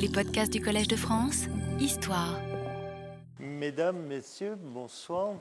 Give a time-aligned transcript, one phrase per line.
[0.00, 1.46] Les podcasts du Collège de France,
[1.80, 2.38] Histoire.
[3.40, 5.34] Mesdames, Messieurs, bonsoir.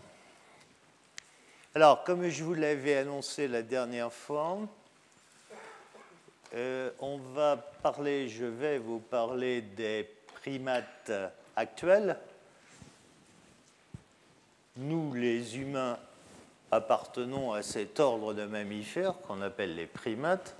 [1.75, 4.57] Alors, comme je vous l'avais annoncé la dernière fois,
[6.55, 10.09] euh, on va parler, je vais vous parler des
[10.41, 11.11] primates
[11.55, 12.17] actuels.
[14.77, 15.99] Nous, les humains,
[16.71, 20.55] appartenons à cet ordre de mammifères qu'on appelle les primates.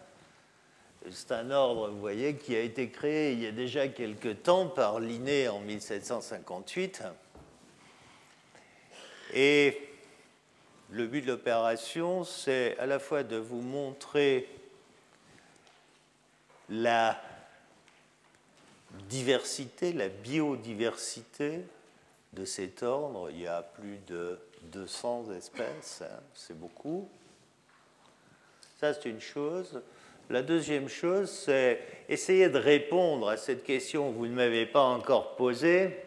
[1.12, 4.68] C'est un ordre, vous voyez, qui a été créé il y a déjà quelque temps
[4.68, 7.04] par Linné en 1758.
[9.34, 9.80] Et
[10.90, 14.50] le but de l'opération, c'est à la fois de vous montrer
[16.70, 17.22] la
[19.08, 21.62] diversité, la biodiversité
[22.34, 23.30] de cet ordre.
[23.32, 27.08] Il y a plus de 200 espèces, hein, c'est beaucoup.
[28.80, 29.82] Ça, c'est une chose.
[30.30, 31.80] La deuxième chose, c'est
[32.10, 35.98] essayer de répondre à cette question que vous ne m'avez pas encore posée.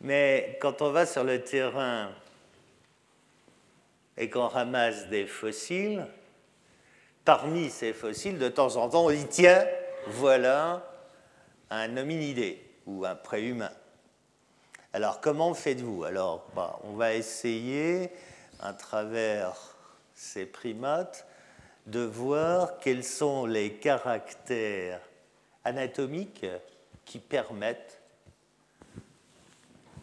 [0.00, 2.12] Mais quand on va sur le terrain
[4.16, 6.06] et qu'on ramasse des fossiles,
[7.24, 9.66] parmi ces fossiles, de temps en temps, on dit tiens,
[10.06, 10.88] voilà
[11.70, 13.72] un hominidé ou un préhumain.
[14.92, 16.04] Alors, comment faites-vous?
[16.04, 18.10] Alors, bah, on va essayer,
[18.60, 19.76] à travers
[20.14, 21.26] ces primates,
[21.86, 25.00] de voir quels sont les caractères
[25.64, 26.46] anatomiques
[27.04, 28.00] qui permettent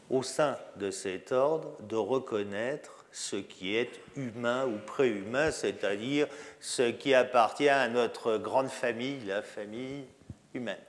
[0.10, 6.28] au sein de cet ordre de reconnaître ce qui est humain ou préhumain, c'est-à-dire
[6.60, 10.06] ce qui appartient à notre grande famille, la famille
[10.54, 10.82] humaine.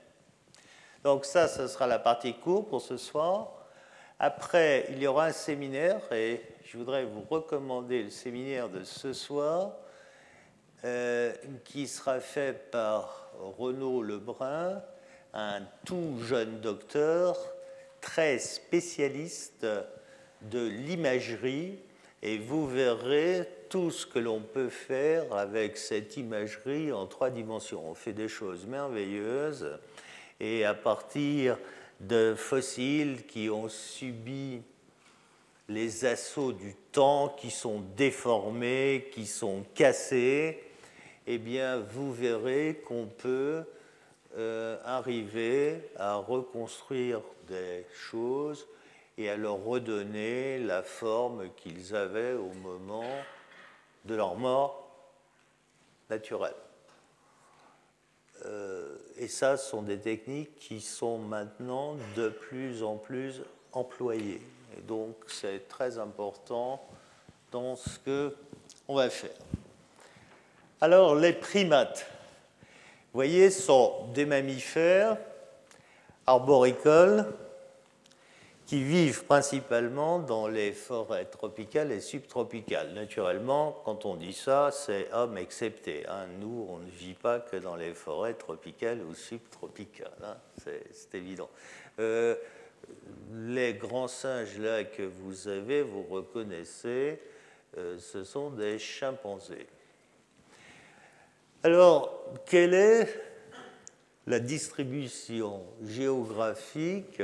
[1.03, 3.51] Donc ça, ce sera la partie courte pour ce soir.
[4.17, 9.13] Après, il y aura un séminaire et je voudrais vous recommander le séminaire de ce
[9.13, 9.73] soir
[10.85, 11.33] euh,
[11.63, 14.83] qui sera fait par Renaud Lebrun,
[15.33, 17.35] un tout jeune docteur
[18.01, 19.65] très spécialiste
[20.43, 21.79] de l'imagerie
[22.21, 27.89] et vous verrez tout ce que l'on peut faire avec cette imagerie en trois dimensions.
[27.89, 29.79] On fait des choses merveilleuses
[30.39, 31.57] et à partir
[31.99, 34.61] de fossiles qui ont subi
[35.67, 40.61] les assauts du temps, qui sont déformés, qui sont cassés,
[41.27, 43.63] eh bien, vous verrez qu'on peut
[44.37, 48.67] euh, arriver à reconstruire des choses
[49.17, 53.09] et à leur redonner la forme qu'ils avaient au moment
[54.03, 54.89] de leur mort
[56.09, 56.53] naturelle.
[58.45, 63.41] Euh, et ça, ce sont des techniques qui sont maintenant de plus en plus
[63.71, 64.41] employées.
[64.77, 66.85] Et donc, c'est très important
[67.51, 68.35] dans ce que
[68.87, 69.31] on va faire.
[70.81, 72.05] Alors, les primates,
[73.13, 75.17] vous voyez, sont des mammifères
[76.27, 77.25] arboricoles
[78.65, 82.93] qui vivent principalement dans les forêts tropicales et subtropicales.
[82.93, 86.05] Naturellement, quand on dit ça, c'est homme excepté.
[86.09, 86.25] Hein.
[86.41, 90.35] Nous, on ne vit pas que dans les forêts tropicales ou subtropicales, hein.
[90.57, 91.49] c'est évident.
[91.99, 92.35] Euh,
[93.31, 97.21] les grands singes là que vous avez, vous reconnaissez,
[97.77, 99.67] euh, ce sont des chimpanzés.
[101.65, 103.07] Alors, quelle est
[104.27, 107.23] la distribution géographique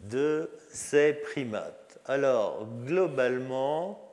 [0.00, 1.98] de ces primates?
[2.04, 4.06] Alors, globalement,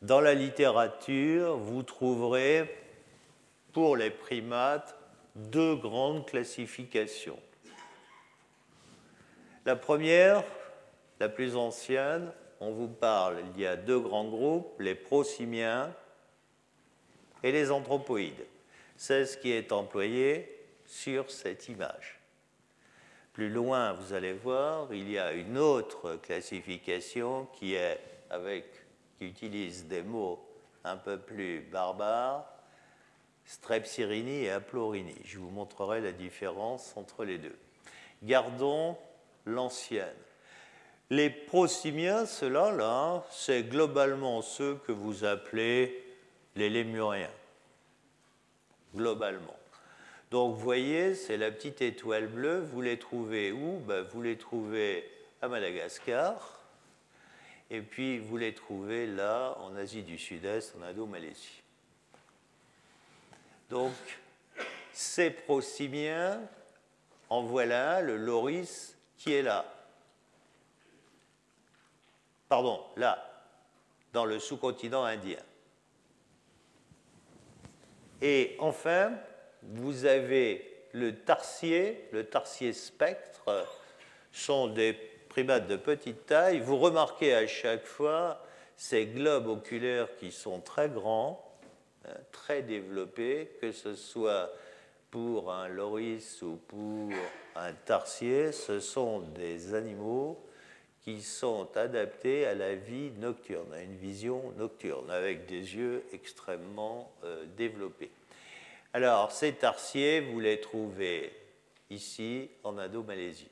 [0.00, 2.68] dans la littérature, vous trouverez
[3.72, 4.96] pour les primates
[5.36, 7.38] deux grandes classifications.
[9.64, 10.42] La première,
[11.20, 15.94] la plus ancienne, on vous parle, il y a deux grands groupes, les prosimiens
[17.42, 18.46] et les anthropoïdes.
[18.96, 20.48] C'est ce qui est employé
[20.86, 22.20] sur cette image.
[23.32, 27.98] Plus loin, vous allez voir, il y a une autre classification qui est
[28.28, 28.66] avec
[29.18, 30.44] qui utilise des mots
[30.84, 32.44] un peu plus barbares,
[33.46, 35.14] strepsirini et aplorini.
[35.24, 37.56] Je vous montrerai la différence entre les deux.
[38.22, 38.96] Gardons
[39.46, 40.14] l'ancienne.
[41.10, 46.01] Les prosimiens, ceux-là, là, c'est globalement ceux que vous appelez
[46.56, 47.30] les lémuriens.
[48.94, 49.56] Globalement.
[50.30, 52.60] Donc vous voyez, c'est la petite étoile bleue.
[52.60, 53.78] Vous les trouvez où?
[53.80, 55.10] Ben, Vous les trouvez
[55.40, 56.60] à Madagascar.
[57.70, 61.62] Et puis vous les trouvez là, en Asie du Sud-Est, en Indo-Malaisie.
[63.70, 63.92] Donc,
[64.92, 66.38] ces prosimiens,
[67.30, 69.64] en voilà le loris qui est là.
[72.48, 73.46] Pardon, là,
[74.12, 75.38] dans le sous-continent indien.
[78.22, 79.12] Et enfin,
[79.62, 83.66] vous avez le tarsier, le tarsier spectre,
[84.30, 84.92] sont des
[85.28, 86.60] primates de petite taille.
[86.60, 88.40] Vous remarquez à chaque fois
[88.76, 91.44] ces globes oculaires qui sont très grands,
[92.06, 94.52] hein, très développés, que ce soit
[95.10, 97.10] pour un loris ou pour
[97.56, 100.42] un tarsier, ce sont des animaux
[101.02, 107.12] qui sont adaptés à la vie nocturne, à une vision nocturne, avec des yeux extrêmement
[107.24, 108.10] euh, développés.
[108.92, 111.32] Alors, ces tarsiers, vous les trouvez
[111.90, 113.50] ici en Indo-Malaisie.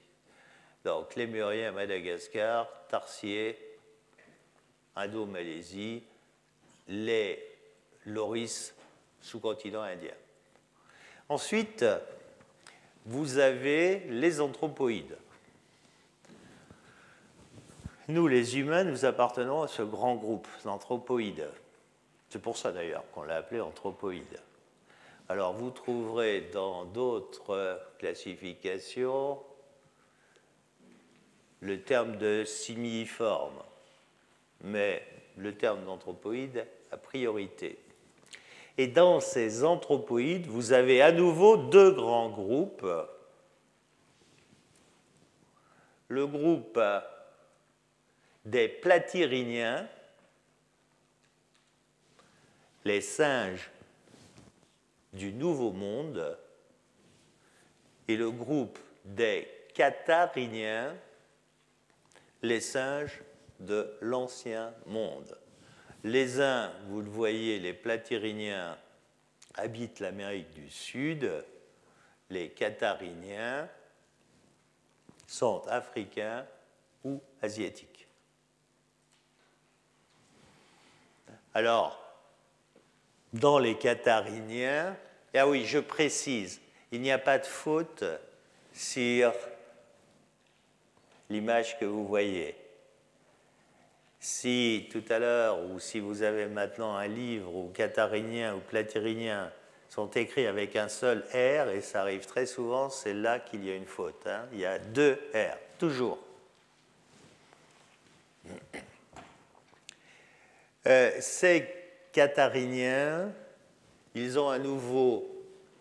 [0.85, 3.59] Donc, lémurien à Madagascar, tarsiers,
[4.95, 6.05] Indo-Malaisie,
[6.89, 7.43] les
[8.07, 8.75] loris
[9.21, 10.15] sous-continent indien.
[11.29, 11.85] Ensuite,
[13.07, 15.17] vous avez les anthropoïdes.
[18.11, 21.49] Nous, les humains, nous appartenons à ce grand groupe d'anthropoïdes.
[22.29, 24.41] C'est pour ça d'ailleurs qu'on l'a appelé anthropoïde.
[25.29, 29.39] Alors vous trouverez dans d'autres classifications
[31.61, 33.63] le terme de simiforme,
[34.63, 35.07] mais
[35.37, 37.79] le terme d'anthropoïde a priorité.
[38.77, 42.89] Et dans ces anthropoïdes, vous avez à nouveau deux grands groupes.
[46.09, 46.81] Le groupe
[48.51, 49.89] des platyriniens,
[52.85, 53.71] les singes
[55.13, 56.37] du Nouveau Monde,
[58.09, 60.97] et le groupe des cathariniens,
[62.43, 63.23] les singes
[63.61, 65.39] de l'Ancien Monde.
[66.03, 68.77] Les uns, vous le voyez, les platyriniens
[69.55, 71.31] habitent l'Amérique du Sud,
[72.31, 73.69] les cathariniens
[75.29, 76.45] sont africains
[77.05, 77.90] ou asiatiques.
[81.55, 81.99] Alors,
[83.33, 84.97] dans les cathariniens,
[85.35, 86.61] ah oui, je précise,
[86.93, 88.05] il n'y a pas de faute
[88.73, 89.33] sur
[91.29, 92.57] l'image que vous voyez.
[94.19, 99.51] Si tout à l'heure, ou si vous avez maintenant un livre où catharinien ou platyrinien
[99.89, 103.71] sont écrits avec un seul R, et ça arrive très souvent, c'est là qu'il y
[103.71, 104.27] a une faute.
[104.27, 104.47] Hein.
[104.53, 106.19] Il y a deux R, toujours.
[110.87, 111.69] Euh, ces
[112.13, 113.33] cathariniens,
[114.15, 115.29] ils ont à nouveau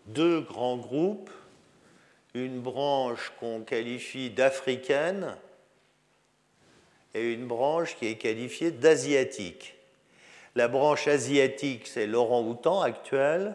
[0.06, 1.30] deux grands groupes,
[2.34, 5.36] une branche qu'on qualifie d'africaine
[7.14, 9.74] et une branche qui est qualifiée d'asiatique.
[10.54, 13.54] La branche asiatique, c'est l'orang-outan actuel,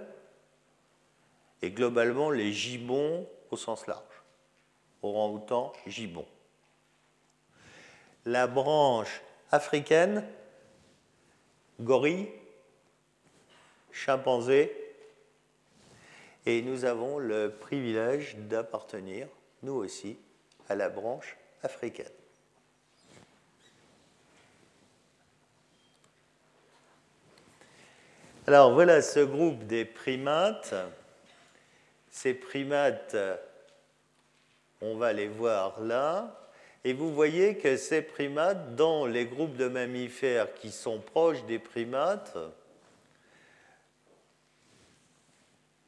[1.61, 4.01] et globalement les gibbons au sens large.
[5.01, 6.25] Orang-outan, gibbon.
[8.25, 9.21] La branche
[9.51, 10.25] africaine,
[11.79, 12.29] gorille,
[13.91, 14.75] chimpanzé,
[16.45, 19.27] et nous avons le privilège d'appartenir,
[19.63, 20.17] nous aussi,
[20.69, 22.05] à la branche africaine.
[28.47, 30.75] Alors voilà ce groupe des primates.
[32.11, 33.17] Ces primates,
[34.81, 36.44] on va les voir là.
[36.87, 41.57] Et vous voyez que ces primates, dans les groupes de mammifères qui sont proches des
[41.57, 42.37] primates,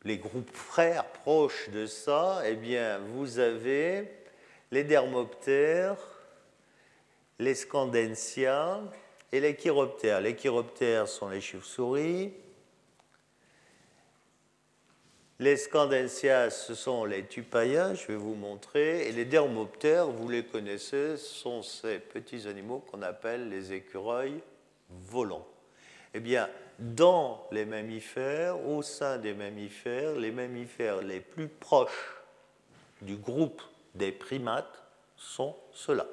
[0.03, 4.11] les groupes frères proches de ça, eh bien, vous avez
[4.71, 5.99] les dermoptères,
[7.37, 8.81] les scandensia
[9.31, 10.19] et les chiroptères.
[10.19, 12.33] Les chiroptères sont les chauves-souris,
[15.39, 19.07] les scandensias, ce sont les tupaias, je vais vous montrer.
[19.07, 24.41] Et les dermoptères, vous les connaissez, sont ces petits animaux qu'on appelle les écureuils
[24.89, 25.47] volants.
[26.15, 32.15] Eh bien, dans les mammifères, au sein des mammifères, les mammifères les plus proches
[33.03, 33.61] du groupe
[33.94, 34.83] des primates
[35.15, 36.07] sont ceux-là.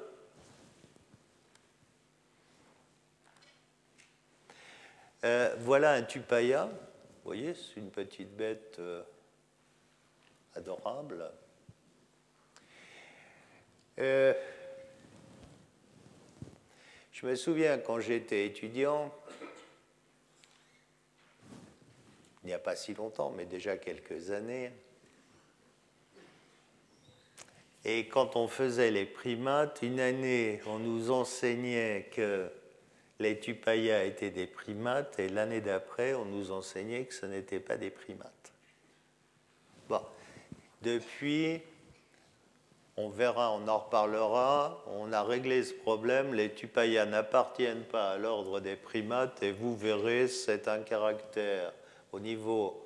[5.23, 6.65] Euh, voilà un tupaia.
[6.65, 8.75] Vous voyez, c'est une petite bête.
[8.77, 9.01] Euh,
[10.55, 11.31] adorable.
[13.99, 14.33] Euh,
[17.11, 19.13] je me souviens quand j'étais étudiant,
[22.43, 24.71] il n'y a pas si longtemps, mais déjà quelques années,
[27.85, 32.49] et quand on faisait les primates, une année, on nous enseignait que
[33.19, 37.77] les tupayas étaient des primates, et l'année d'après, on nous enseignait que ce n'étaient pas
[37.77, 38.34] des primates.
[40.85, 41.61] Depuis,
[42.95, 48.17] on verra, on en reparlera, on a réglé ce problème, les tupayas n'appartiennent pas à
[48.19, 51.73] l'ordre des primates et vous verrez, c'est un caractère
[52.11, 52.85] au niveau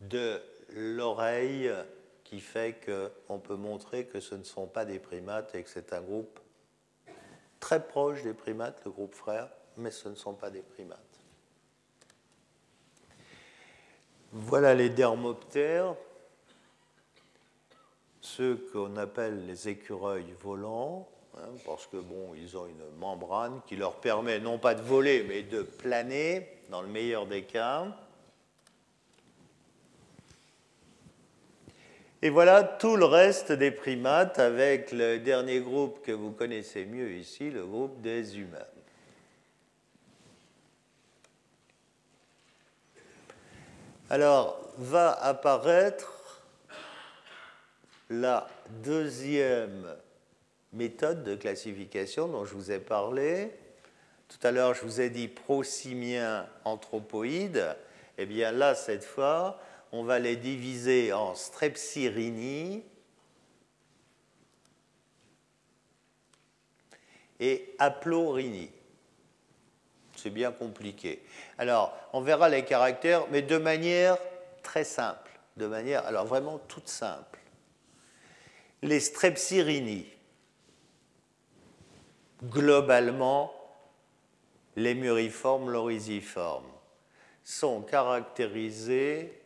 [0.00, 0.40] de
[0.74, 1.72] l'oreille
[2.22, 5.92] qui fait qu'on peut montrer que ce ne sont pas des primates et que c'est
[5.92, 6.38] un groupe
[7.58, 11.00] très proche des primates, le groupe frère, mais ce ne sont pas des primates.
[14.30, 15.96] Voilà les dermoptères,
[18.24, 23.76] ceux qu'on appelle les écureuils volants, hein, parce que bon, ils ont une membrane qui
[23.76, 27.86] leur permet non pas de voler, mais de planer, dans le meilleur des cas.
[32.22, 37.12] Et voilà tout le reste des primates avec le dernier groupe que vous connaissez mieux
[37.12, 38.58] ici, le groupe des humains.
[44.08, 46.13] Alors, va apparaître
[48.10, 48.46] la
[48.82, 49.96] deuxième
[50.72, 53.52] méthode de classification dont je vous ai parlé.
[54.28, 57.76] Tout à l'heure, je vous ai dit prosimiens anthropoïdes.
[58.18, 59.60] Eh bien là, cette fois,
[59.92, 62.82] on va les diviser en strepsirini
[67.40, 68.70] et aplorini.
[70.16, 71.22] C'est bien compliqué.
[71.58, 74.16] Alors, on verra les caractères, mais de manière
[74.62, 77.33] très simple, de manière, alors vraiment toute simple.
[78.84, 80.06] Les strepsirini,
[82.42, 83.50] globalement,
[84.76, 86.70] les muriformes lorisiformes,
[87.42, 89.40] sont caractérisés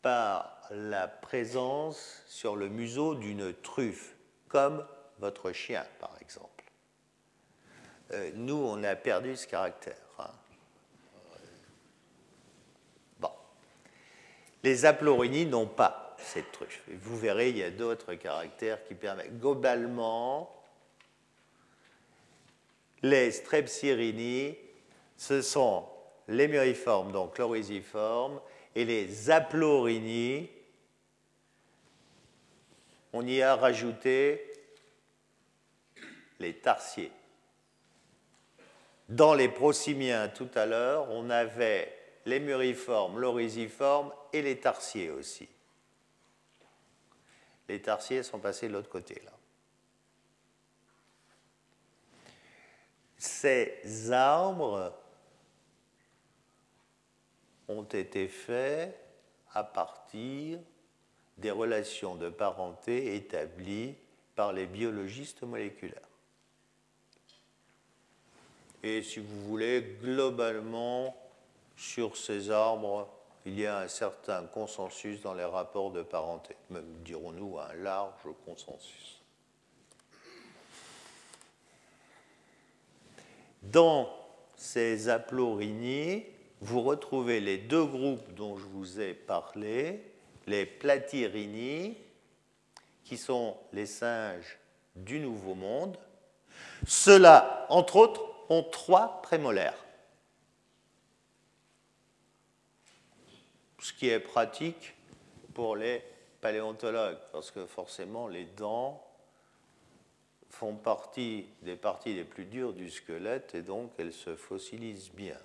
[0.00, 4.16] par la présence sur le museau d'une truffe,
[4.48, 4.82] comme
[5.18, 6.64] votre chien, par exemple.
[8.12, 9.98] Euh, nous, on a perdu ce caractère.
[10.20, 10.30] Hein.
[13.20, 13.32] Bon.
[14.62, 16.82] Les aplorini n'ont pas cette truffe.
[16.88, 19.38] vous verrez, il y a d'autres caractères qui permettent.
[19.38, 20.54] Globalement,
[23.02, 24.56] les strepsirini,
[25.16, 25.86] ce sont
[26.28, 28.40] les muriformes, donc chlorisiformes,
[28.74, 30.50] et les aplorini,
[33.12, 34.52] on y a rajouté
[36.38, 37.10] les tarsiers.
[39.08, 41.92] Dans les prosimiens tout à l'heure, on avait
[42.26, 45.48] les muriformes, l'orisiforme et les tarsiers aussi.
[47.68, 49.32] Les tarsiers sont passés de l'autre côté là.
[53.18, 54.92] Ces arbres
[57.66, 58.96] ont été faits
[59.52, 60.58] à partir
[61.36, 63.94] des relations de parenté établies
[64.34, 66.08] par les biologistes moléculaires.
[68.82, 71.16] Et si vous voulez, globalement,
[71.76, 73.08] sur ces arbres,
[73.46, 78.28] il y a un certain consensus dans les rapports de parenté, même dirons-nous un large
[78.44, 79.20] consensus.
[83.62, 84.08] Dans
[84.56, 86.24] ces aplorini,
[86.60, 90.02] vous retrouvez les deux groupes dont je vous ai parlé,
[90.46, 91.96] les platyrini,
[93.04, 94.58] qui sont les singes
[94.94, 95.96] du Nouveau Monde.
[96.86, 99.84] Ceux-là, entre autres, ont trois prémolaires.
[103.80, 104.94] Ce qui est pratique
[105.54, 106.02] pour les
[106.40, 109.04] paléontologues, parce que forcément les dents
[110.50, 115.38] font partie des parties les plus dures du squelette et donc elles se fossilisent bien.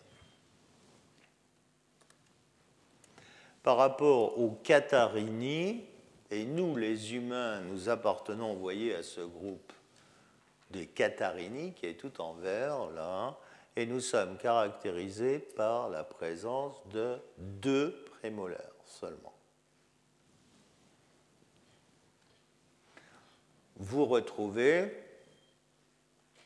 [3.64, 5.86] par rapport aux Catharini,
[6.30, 9.72] et nous les humains, nous appartenons, vous voyez, à ce groupe
[10.70, 13.38] des Catharini qui est tout en vert là,
[13.76, 19.34] et nous sommes caractérisés par la présence de deux prémolaires seulement.
[23.76, 24.94] Vous retrouvez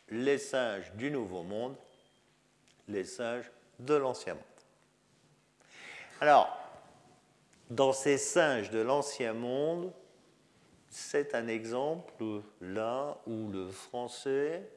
[0.10, 1.76] les singes du Nouveau Monde,
[2.88, 4.44] les singes de l'Ancien Monde.
[6.20, 6.50] Alors,
[7.70, 9.94] dans ces singes de l'Ancien Monde,
[10.90, 14.68] c'est un exemple là où le français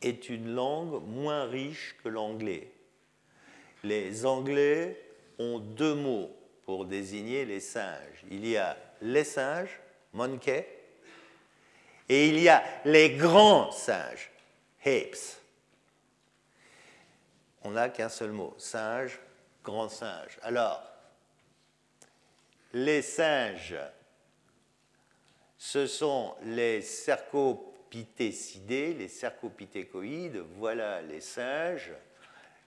[0.00, 2.72] est une langue moins riche que l'anglais.
[3.84, 5.11] Les Anglais
[5.58, 6.34] deux mots
[6.64, 8.24] pour désigner les singes.
[8.30, 9.80] Il y a les singes,
[10.12, 10.66] monkey,
[12.08, 14.30] et il y a les grands singes,
[14.84, 15.38] apes.
[17.62, 19.20] On n'a qu'un seul mot, singe,
[19.62, 20.38] grand singe.
[20.42, 20.82] Alors,
[22.72, 23.76] les singes,
[25.58, 31.92] ce sont les cercopitécidés, les cercopithécoïdes, voilà les singes.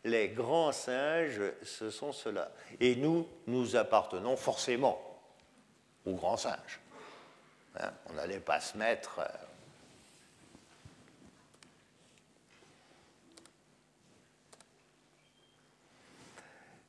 [0.05, 2.51] Les grands singes, ce sont ceux-là.
[2.79, 5.01] Et nous, nous appartenons forcément
[6.05, 6.79] aux grands singes.
[7.79, 9.45] Hein, on n'allait pas se mettre euh,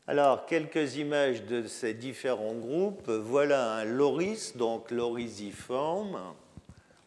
[0.09, 3.09] Alors, quelques images de ces différents groupes.
[3.09, 6.21] Voilà un loris, donc lorisiforme.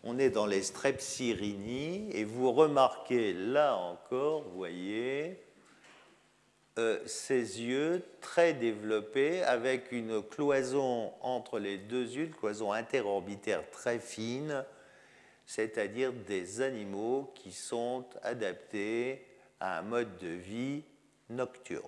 [0.04, 5.40] On est dans les strepsirrhini et vous remarquez là encore, voyez,
[6.80, 13.70] euh, ces yeux très développés avec une cloison entre les deux yeux, une cloison interorbitaire
[13.70, 14.64] très fine,
[15.46, 19.26] c'est-à-dire des animaux qui sont adaptés
[19.60, 20.86] à un mode de vie
[21.30, 21.84] nocturne.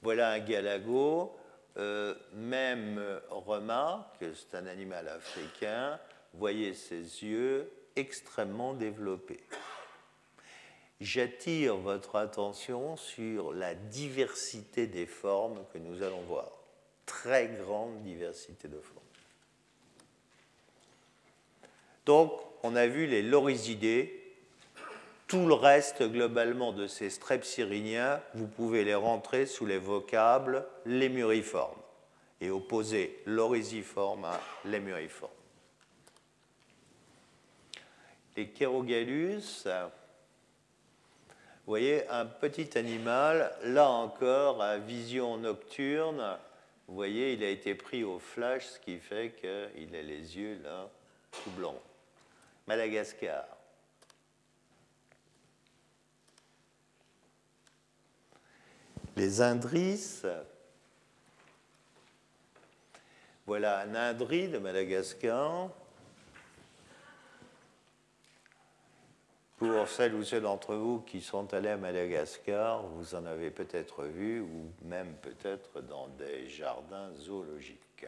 [0.00, 1.36] Voilà un galago,
[1.76, 5.98] euh, même remarque, c'est un animal africain,
[6.34, 9.42] voyez ses yeux extrêmement développés.
[11.04, 16.50] J'attire votre attention sur la diversité des formes que nous allons voir.
[17.04, 19.04] Très grande diversité de formes.
[22.06, 22.32] Donc,
[22.62, 24.34] on a vu les lorisidés,
[25.26, 31.82] tout le reste, globalement, de ces strepsirrhiniens, vous pouvez les rentrer sous les vocables lémuriformes
[32.40, 35.30] et opposer l'orisiforme à lémuriforme.
[38.38, 39.66] Les Cherogalus,
[41.66, 46.36] vous voyez, un petit animal, là encore, à vision nocturne,
[46.86, 50.60] vous voyez, il a été pris au flash, ce qui fait qu'il a les yeux
[50.62, 50.90] là,
[51.30, 51.80] tout blancs.
[52.66, 53.44] Madagascar.
[59.16, 60.22] Les indris,
[63.46, 65.70] voilà un indri de Madagascar.
[69.56, 74.04] Pour celles ou ceux d'entre vous qui sont allés à Madagascar, vous en avez peut-être
[74.04, 78.06] vu ou même peut-être dans des jardins zoologiques.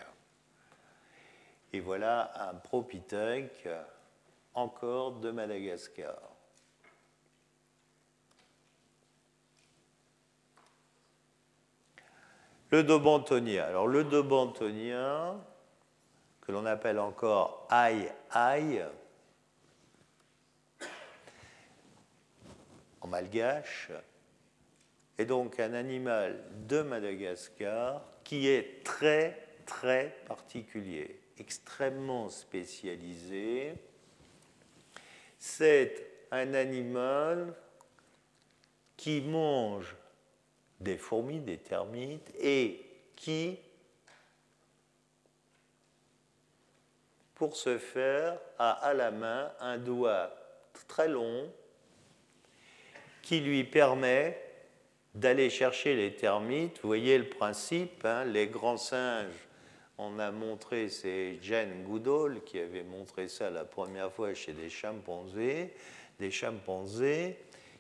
[1.73, 3.69] Et voilà un propithèque
[4.55, 6.17] encore de Madagascar.
[12.71, 13.63] Le dobantonien.
[13.63, 15.37] Alors le dobantonien,
[16.41, 18.11] que l'on appelle encore aïe
[23.07, 23.91] malgache,
[25.19, 33.75] est donc un animal de Madagascar qui est très très particulier, extrêmement spécialisé.
[35.39, 37.55] C'est un animal
[38.97, 39.97] qui mange
[40.81, 42.85] des fourmis, des termites, et
[43.17, 43.59] qui,
[47.35, 50.33] pour ce faire, a à la main un doigt
[50.89, 51.51] très long
[53.27, 54.41] qui lui permet
[55.17, 56.79] d'aller chercher les termites.
[56.81, 59.49] Vous voyez le principe, hein, les grands singes,
[59.99, 64.71] on a montré, c'est Jane Goodall qui avait montré ça la première fois chez des
[64.71, 65.75] chimpanzés,
[66.21, 67.37] des chimpanzés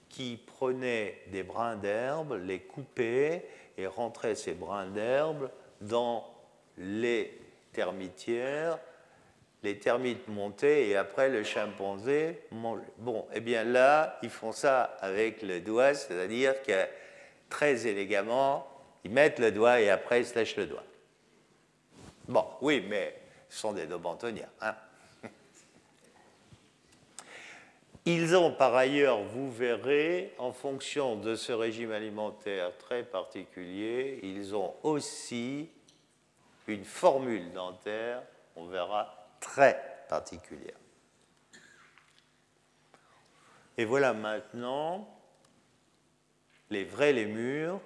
[0.08, 3.46] qui prenait des brins d'herbe, les coupait
[3.78, 5.48] et rentrait ces brins d'herbe
[5.80, 6.28] dans
[6.76, 7.38] les
[7.72, 8.80] termitières.
[9.66, 12.84] Les termites montaient et après le chimpanzé mangeait.
[12.98, 16.86] Bon, eh bien là, ils font ça avec le doigt, c'est-à-dire que
[17.50, 18.64] très élégamment,
[19.02, 20.84] ils mettent le doigt et après ils se lèchent le doigt.
[22.28, 24.48] Bon, oui, mais ce sont des dobantoniens.
[24.60, 24.76] Hein
[28.04, 34.54] Ils ont par ailleurs, vous verrez, en fonction de ce régime alimentaire très particulier, ils
[34.54, 35.70] ont aussi
[36.68, 38.22] une formule dentaire,
[38.54, 39.15] on verra,
[39.46, 40.76] très particulière.
[43.78, 45.08] Et voilà maintenant
[46.70, 47.80] les vrais lémurs.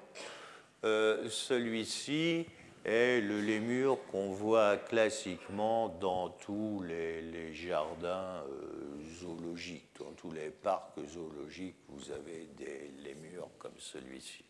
[0.85, 2.47] Euh, celui-ci
[2.85, 10.49] est le lémur qu'on voit classiquement dans tous les, jardins euh, zoologiques, dans tous les
[10.49, 14.45] parcs zoologiques, vous avez des lémurs comme celui-ci,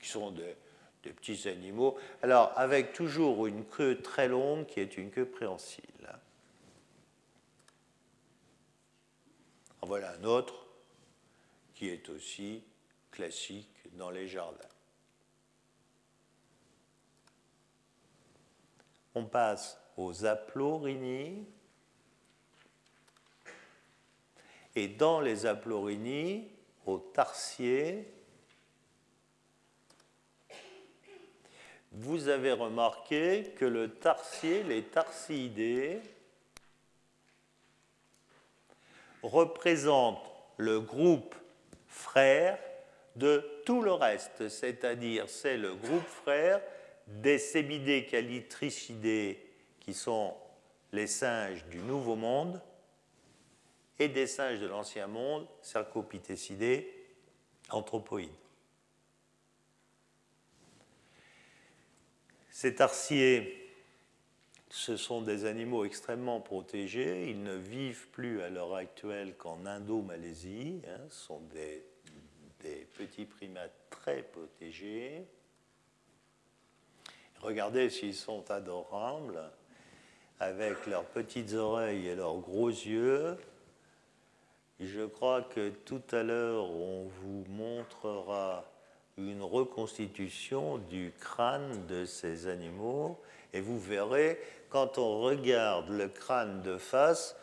[0.00, 0.54] qui sont des,
[1.02, 1.98] petits animaux.
[2.22, 5.84] Alors, avec toujours une queue très longue qui est une queue préhensile.
[9.84, 10.66] Voilà un autre
[11.74, 12.62] qui est aussi
[13.10, 14.58] classique dans les jardins.
[19.14, 21.46] On passe aux aplorinies.
[24.76, 26.48] Et dans les aplorinies,
[26.84, 28.12] aux tarsiers,
[31.92, 36.00] vous avez remarqué que le tarsier, les tarsidés,
[39.24, 41.34] représentent le groupe
[41.88, 42.58] frère
[43.16, 46.60] de tout le reste, c'est-à-dire c'est le groupe frère
[47.06, 49.40] des sébidés calitricidés,
[49.80, 50.34] qui sont
[50.92, 52.60] les singes du Nouveau Monde,
[53.98, 56.92] et des singes de l'Ancien Monde, cercopitécidés,
[57.70, 58.30] anthropoïdes.
[62.50, 63.63] Ces tarsiers,
[64.76, 67.30] ce sont des animaux extrêmement protégés.
[67.30, 70.82] Ils ne vivent plus à l'heure actuelle qu'en Indo-Malaisie.
[70.88, 71.00] Hein.
[71.10, 71.86] Ce sont des,
[72.58, 75.22] des petits primates très protégés.
[77.40, 79.48] Regardez s'ils sont adorables,
[80.40, 83.36] avec leurs petites oreilles et leurs gros yeux.
[84.80, 88.64] Je crois que tout à l'heure, on vous montrera
[89.18, 93.20] une reconstitution du crâne de ces animaux
[93.54, 94.38] et vous verrez,
[94.74, 97.36] quand on regarde le crâne de face,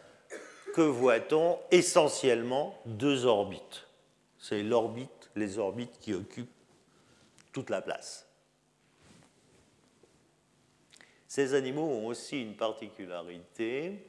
[0.76, 3.88] que voit-on essentiellement deux orbites?
[4.38, 6.52] C'est l'orbite, les orbites qui occupent
[7.54, 8.28] toute la place.
[11.30, 14.06] Ces animaux ont aussi une particularité.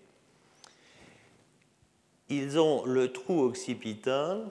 [2.28, 4.50] Ils ont le trou occipital,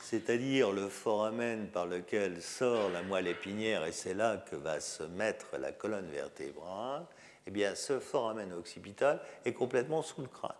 [0.00, 5.02] c'est-à-dire le foramen par lequel sort la moelle épinière, et c'est là que va se
[5.02, 7.04] mettre la colonne vertébrale.
[7.46, 10.52] Eh bien, ce foramen occipital est complètement sous le crâne.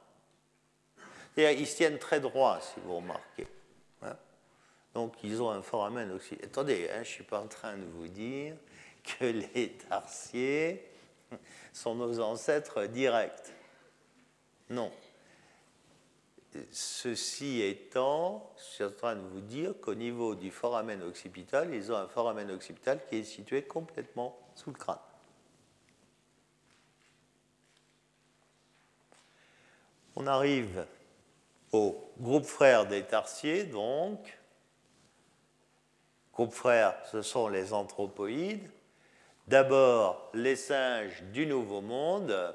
[1.36, 3.46] Ils se tiennent très droit, si vous remarquez.
[4.02, 4.16] Hein.
[4.94, 6.48] Donc, ils ont un foramen occipital.
[6.48, 8.56] Attendez, hein, je ne suis pas en train de vous dire
[9.04, 10.86] que les tarsiers
[11.72, 13.52] sont nos ancêtres directs.
[14.68, 14.92] Non.
[16.72, 21.92] Ceci étant, je suis en train de vous dire qu'au niveau du foramen occipital, ils
[21.92, 24.98] ont un foramen occipital qui est situé complètement sous le crâne.
[30.22, 30.84] On arrive
[31.72, 34.18] au groupe frère des tarsiers, donc.
[36.34, 38.68] Groupe frère, ce sont les anthropoïdes.
[39.48, 42.54] D'abord, les singes du Nouveau Monde,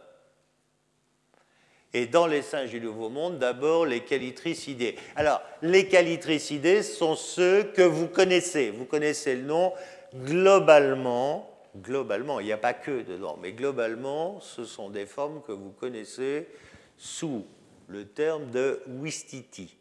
[1.92, 4.96] et dans les singes du Nouveau Monde, d'abord les calitricidés.
[5.16, 8.70] Alors, les calitricidés sont ceux que vous connaissez.
[8.70, 9.74] Vous connaissez le nom
[10.14, 11.50] globalement.
[11.76, 15.72] Globalement, il n'y a pas que dedans, mais globalement, ce sont des formes que vous
[15.72, 16.48] connaissez
[16.98, 17.46] sous
[17.88, 19.76] le terme de Wistiti.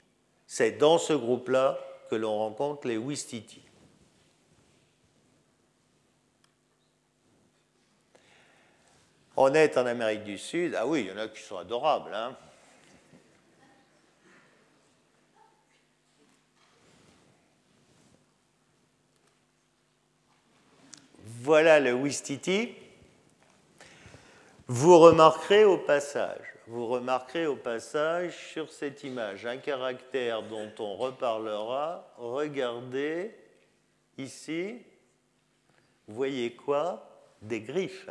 [0.46, 1.78] C'est dans ce groupe-là
[2.10, 3.62] que l'on rencontre les Wistiti.
[9.36, 10.76] On est en Amérique du Sud.
[10.76, 12.14] Ah oui, il y en a qui sont adorables.
[12.14, 12.36] Hein.
[21.24, 22.74] Voilà le Wistiti.
[24.66, 30.96] Vous remarquerez au passage, vous remarquerez au passage sur cette image un caractère dont on
[30.96, 32.12] reparlera.
[32.16, 33.34] Regardez
[34.18, 34.82] ici,
[36.06, 37.10] vous voyez quoi?
[37.42, 38.08] Des griffes.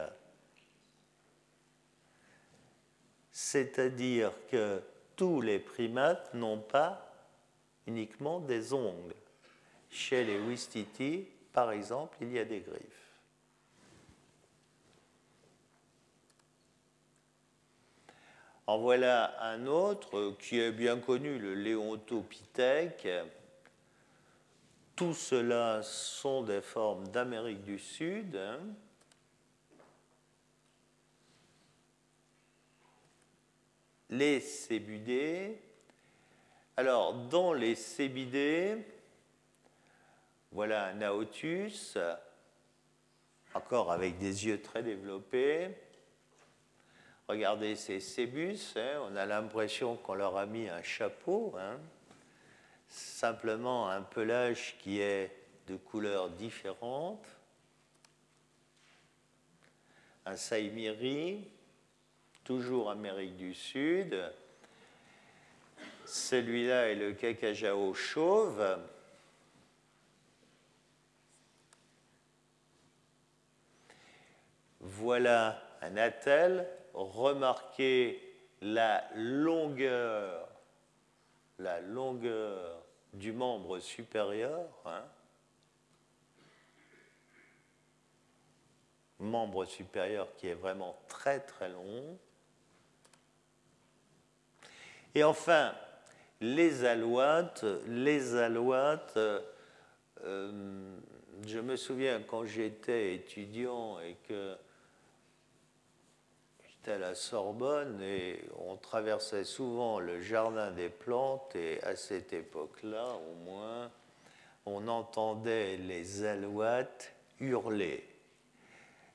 [3.33, 4.81] c'est-à-dire que
[5.15, 7.11] tous les primates n'ont pas
[7.87, 9.15] uniquement des ongles.
[9.89, 13.02] Chez les Wistiti, par exemple, il y a des griffes.
[18.65, 23.07] En voilà un autre qui est bien connu, le Léontopithèque.
[24.95, 28.35] Tout cela sont des formes d'Amérique du Sud.
[28.35, 28.59] Hein.
[34.13, 35.59] les cébudés.
[36.77, 38.77] Alors, dans les cébidés,
[40.51, 41.97] voilà un aotus,
[43.53, 45.69] encore avec des yeux très développés.
[47.27, 51.79] Regardez ces cébus, hein, on a l'impression qu'on leur a mis un chapeau, hein.
[52.89, 55.31] simplement un pelage qui est
[55.67, 57.25] de couleurs différentes.
[60.25, 61.49] Un saïmiri,
[62.43, 64.21] toujours Amérique du Sud.
[66.05, 68.79] Celui-là est le cacajao chauve.
[74.81, 76.67] Voilà un attel.
[76.93, 78.21] Remarquez
[78.61, 80.47] la longueur,
[81.59, 84.67] la longueur du membre supérieur.
[84.85, 85.03] Hein.
[89.23, 92.17] membre supérieur qui est vraiment très très long.
[95.15, 95.73] Et enfin,
[96.41, 99.17] les alouates, les alouates,
[100.23, 100.99] euh,
[101.45, 104.55] je me souviens quand j'étais étudiant et que
[106.87, 113.05] à la Sorbonne et on traversait souvent le jardin des plantes et à cette époque-là,
[113.31, 113.91] au moins,
[114.65, 118.07] on entendait les alouates hurler.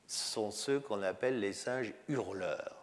[0.07, 2.77] Ce sont ceux qu'on appelle les singes hurleurs.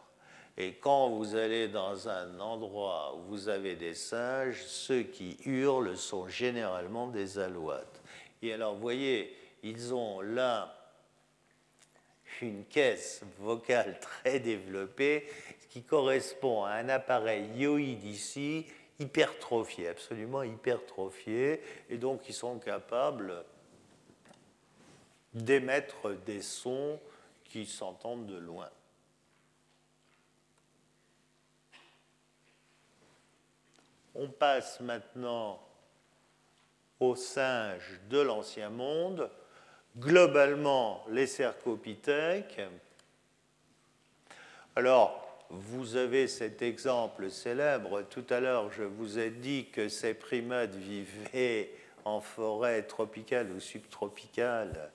[0.57, 5.97] Et quand vous allez dans un endroit où vous avez des singes, ceux qui hurlent
[5.97, 8.01] sont généralement des alouates.
[8.41, 10.74] Et alors, vous voyez, ils ont là
[12.41, 15.27] une caisse vocale très développée,
[15.69, 18.65] qui correspond à un appareil yoïde ici,
[18.99, 23.43] hypertrophié, absolument hypertrophié, et donc ils sont capables
[25.33, 26.99] d'émettre des sons
[27.43, 28.69] qui s'entendent de loin.
[34.15, 35.61] On passe maintenant
[37.01, 39.29] aux singes de l'Ancien Monde.
[39.97, 42.61] Globalement, les cercopithèques.
[44.75, 48.01] Alors, vous avez cet exemple célèbre.
[48.09, 51.71] Tout à l'heure, je vous ai dit que ces primates vivaient
[52.03, 54.91] en forêt tropicale ou subtropicale.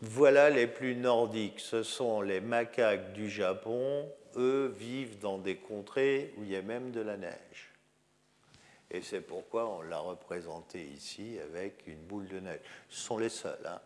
[0.00, 1.60] Voilà les plus nordiques.
[1.60, 4.08] Ce sont les macaques du Japon.
[4.36, 7.69] Eux vivent dans des contrées où il y a même de la neige.
[8.90, 12.60] Et c'est pourquoi on l'a représenté ici avec une boule de neige.
[12.88, 13.64] Ce sont les seuls.
[13.64, 13.80] Hein.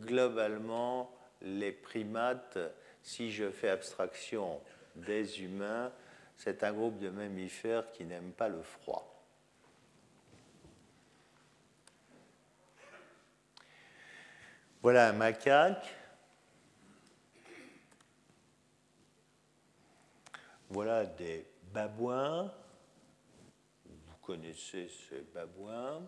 [0.00, 1.10] Globalement,
[1.42, 2.58] les primates,
[3.02, 4.60] si je fais abstraction
[4.94, 5.92] des humains,
[6.36, 9.14] c'est un groupe de mammifères qui n'aiment pas le froid.
[14.80, 15.94] Voilà un macaque.
[20.70, 22.52] Voilà des babouins.
[24.28, 26.02] Connaissez ces babouins.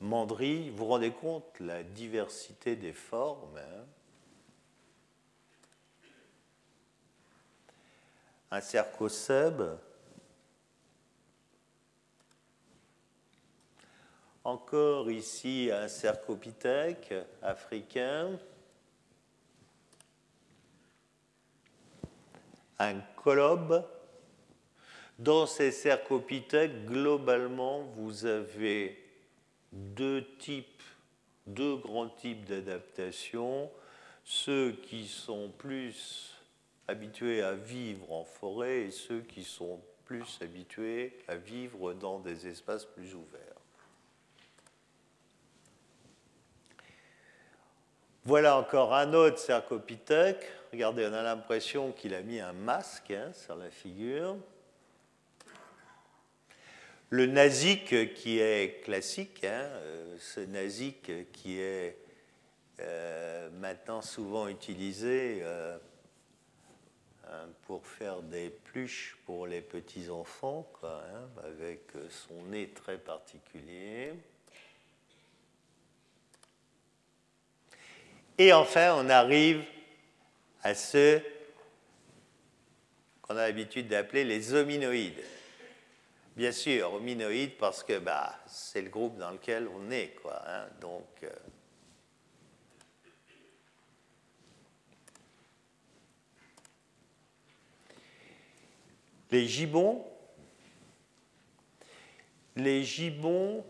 [0.00, 3.84] Mandry, vous rendez compte la diversité des formes hein?
[8.50, 9.78] Un cercocèbe,
[14.42, 18.40] encore ici un cercopithèque africain,
[22.78, 23.86] un colobe.
[25.18, 28.96] Dans ces cercopithèques, globalement, vous avez
[29.72, 30.82] deux types,
[31.46, 33.68] deux grands types d'adaptation.
[34.24, 36.34] Ceux qui sont plus
[36.86, 42.46] habitués à vivre en forêt et ceux qui sont plus habitués à vivre dans des
[42.46, 43.42] espaces plus ouverts.
[48.24, 50.46] Voilà encore un autre cercopithèque.
[50.70, 54.36] Regardez, on a l'impression qu'il a mis un masque hein, sur la figure.
[57.10, 61.96] Le nazik qui est classique, hein, euh, ce nazik qui est
[62.80, 65.78] euh, maintenant souvent utilisé euh,
[67.26, 74.12] hein, pour faire des pluches pour les petits-enfants, hein, avec son nez très particulier.
[78.36, 79.64] Et enfin, on arrive
[80.62, 81.22] à ceux
[83.22, 85.24] qu'on a l'habitude d'appeler les hominoïdes.
[86.38, 90.14] Bien sûr, hominoïdes parce que bah, c'est le groupe dans lequel on est.
[90.22, 90.68] Quoi, hein.
[90.80, 91.30] donc, euh,
[99.32, 100.06] Les gibbons,
[102.54, 103.64] les gibbons,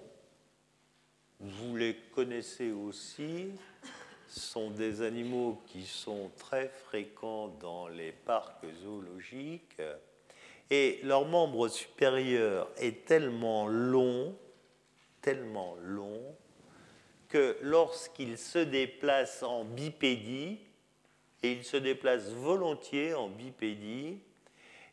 [1.41, 3.49] vous les connaissez aussi,
[4.29, 9.81] sont des animaux qui sont très fréquents dans les parcs zoologiques
[10.71, 14.35] et leur membre supérieur est tellement long,
[15.23, 16.21] tellement long,
[17.29, 20.61] que lorsqu'ils se déplacent en bipédie,
[21.43, 24.19] et ils se déplacent volontiers en bipédie,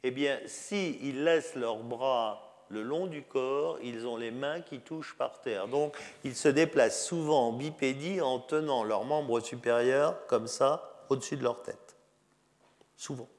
[0.04, 4.80] eh bien, s'ils laissent leurs bras le long du corps, ils ont les mains qui
[4.80, 5.68] touchent par terre.
[5.68, 11.38] Donc, ils se déplacent souvent en bipédie en tenant leurs membres supérieurs comme ça au-dessus
[11.38, 11.96] de leur tête.
[12.96, 13.30] Souvent.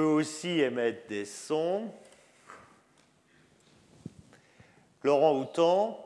[0.00, 1.92] Aussi émettent des sons.
[5.02, 5.98] L'orang-outan,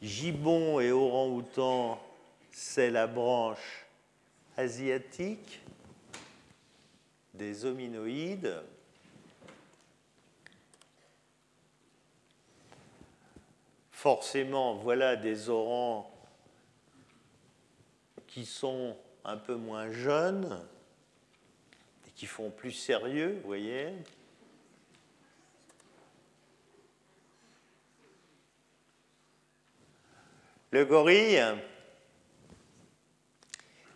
[0.00, 2.00] gibbon et orang-outan,
[2.50, 3.86] c'est la branche
[4.56, 5.60] asiatique
[7.34, 8.62] des hominoïdes.
[13.92, 16.10] Forcément, voilà des orangs
[18.26, 20.66] qui sont un peu moins jeunes,
[22.20, 23.94] qui font plus sérieux, voyez.
[30.70, 31.42] Le gorille.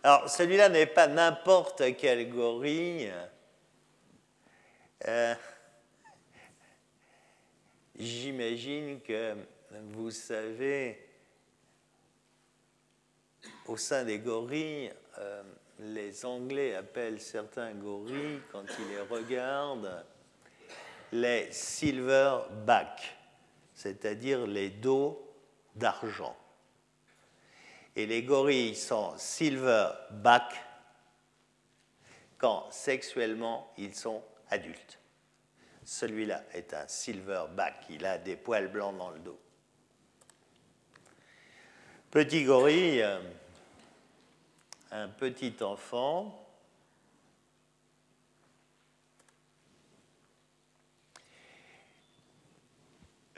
[0.01, 3.13] Alors, celui-là n'est pas n'importe quel gorille.
[5.07, 5.35] Euh,
[7.95, 9.35] j'imagine que
[9.93, 11.07] vous savez,
[13.67, 15.43] au sein des gorilles, euh,
[15.79, 20.05] les Anglais appellent certains gorilles, quand ils les regardent,
[21.11, 23.17] les silverback,
[23.73, 25.21] c'est-à-dire les dos
[25.75, 26.35] d'argent.
[27.95, 30.53] Et les gorilles sont silverback
[32.37, 34.99] quand sexuellement ils sont adultes.
[35.83, 39.39] Celui-là est un silverback, il a des poils blancs dans le dos.
[42.11, 43.19] Petit gorille, euh,
[44.95, 46.47] un petit enfant,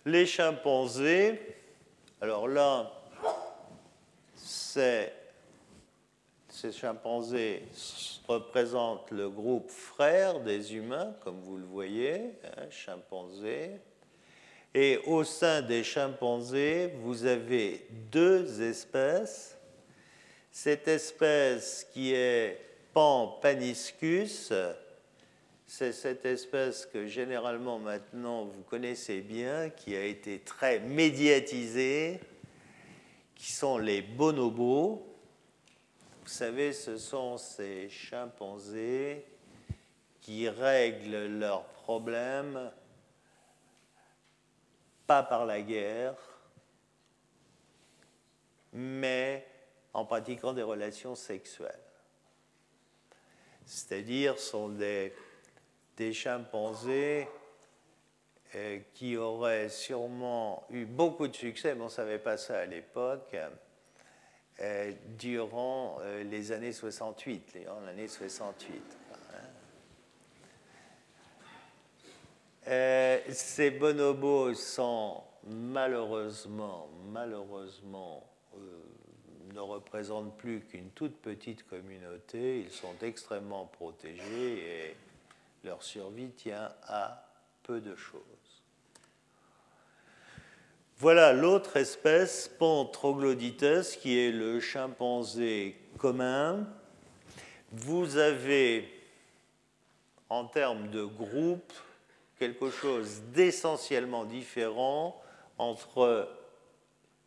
[0.06, 1.40] les chimpanzés,
[2.22, 2.92] alors là,
[4.36, 5.12] ces
[6.72, 7.64] chimpanzés
[8.28, 13.72] représentent le groupe frère des humains, comme vous le voyez, hein, chimpanzés.
[14.76, 19.57] Et au sein des chimpanzés, vous avez deux espèces.
[20.60, 22.60] Cette espèce qui est
[22.92, 24.52] Pan paniscus,
[25.68, 32.20] c'est cette espèce que généralement maintenant vous connaissez bien, qui a été très médiatisée,
[33.36, 35.06] qui sont les bonobos.
[36.24, 39.28] Vous savez, ce sont ces chimpanzés
[40.22, 42.72] qui règlent leurs problèmes
[45.06, 46.16] pas par la guerre,
[48.74, 49.46] mais
[49.98, 51.80] en pratiquant des relations sexuelles.
[53.66, 55.12] C'est-à-dire sont des,
[56.14, 57.28] chimpanzés
[58.56, 62.66] euh, qui auraient sûrement eu beaucoup de succès, mais on ne savait pas ça à
[62.66, 63.36] l'époque,
[64.60, 68.82] euh, durant euh, les années 68, l'année 68.
[72.68, 78.28] Euh, ces bonobos sont malheureusement, malheureusement,
[79.58, 82.60] ne représentent plus qu'une toute petite communauté.
[82.60, 84.22] Ils sont extrêmement protégés
[84.60, 84.96] et
[85.64, 87.28] leur survie tient à
[87.64, 88.22] peu de choses.
[90.98, 96.68] Voilà l'autre espèce, Pantroglodytes, qui est le chimpanzé commun.
[97.72, 98.88] Vous avez,
[100.30, 101.74] en termes de groupe,
[102.38, 105.20] quelque chose d'essentiellement différent
[105.58, 106.30] entre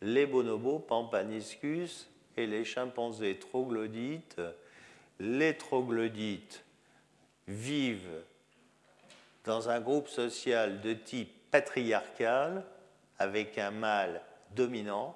[0.01, 4.41] les bonobos, Pampaniscus, et les chimpanzés troglodytes.
[5.19, 6.63] Les troglodytes
[7.47, 8.23] vivent
[9.43, 12.63] dans un groupe social de type patriarcal,
[13.19, 14.21] avec un mâle
[14.55, 15.15] dominant,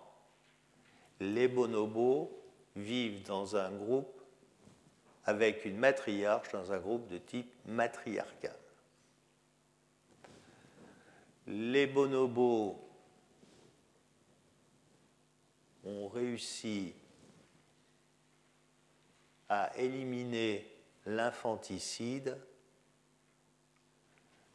[1.20, 2.32] les bonobos
[2.76, 4.22] vivent dans un groupe
[5.26, 8.56] avec une matriarche, dans un groupe de type matriarcal.
[11.48, 12.80] Les bonobos
[15.84, 16.94] ont réussi
[19.56, 20.70] à éliminer
[21.06, 22.38] l'infanticide.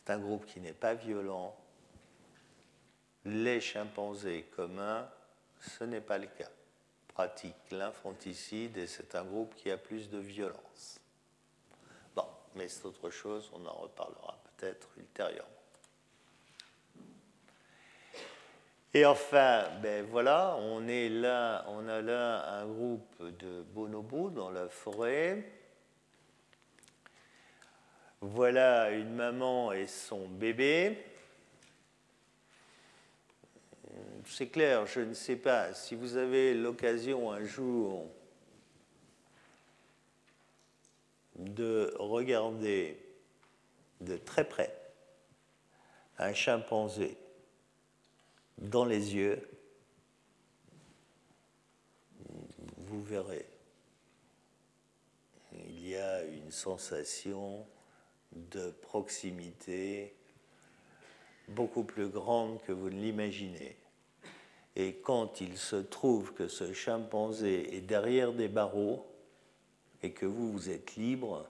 [0.05, 1.57] C'est un groupe qui n'est pas violent,
[3.25, 5.09] les chimpanzés communs,
[5.61, 6.51] ce n'est pas le cas.
[7.09, 11.01] Pratiquent l'infanticide et c'est un groupe qui a plus de violence.
[12.15, 15.60] Bon, mais c'est autre chose, on en reparlera peut-être ultérieurement.
[18.93, 24.51] Et enfin, ben voilà, on est là, on a là un groupe de bonobos dans
[24.51, 25.45] la forêt.
[28.21, 31.05] Voilà une maman et son bébé
[34.27, 35.75] c'est clair, je ne sais pas.
[35.75, 38.07] Si vous avez l'occasion un jour
[41.37, 42.99] de regarder
[44.01, 44.77] de très près
[46.19, 47.17] un chimpanzé
[48.61, 49.49] dans les yeux,
[52.77, 53.47] vous verrez,
[55.53, 57.67] il y a une sensation
[58.33, 60.15] de proximité
[61.49, 63.77] beaucoup plus grande que vous ne l'imaginez.
[64.77, 69.07] Et quand il se trouve que ce chimpanzé est derrière des barreaux
[70.03, 71.49] et que vous, vous êtes libre,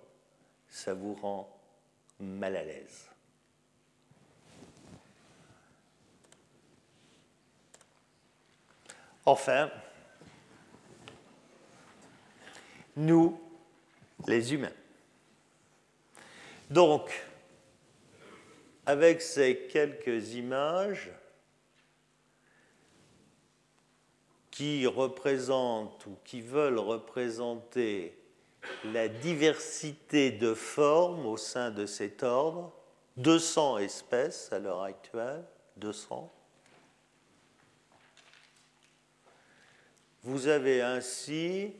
[0.68, 1.54] ça vous rend
[2.18, 3.10] mal à l'aise.
[9.26, 9.70] Enfin,
[12.96, 13.40] nous,
[14.26, 14.72] les humains.
[16.70, 17.10] Donc,
[18.86, 21.10] avec ces quelques images,
[24.60, 28.14] qui représentent ou qui veulent représenter
[28.84, 32.70] la diversité de formes au sein de cet ordre,
[33.16, 35.44] 200 espèces à l'heure actuelle,
[35.78, 36.30] 200.
[40.22, 41.72] Vous avez ainsi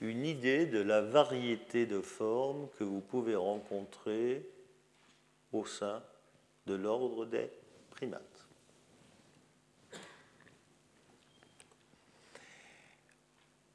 [0.00, 4.44] une idée de la variété de formes que vous pouvez rencontrer
[5.52, 6.02] au sein
[6.66, 7.48] de l'ordre des
[7.90, 8.22] primates.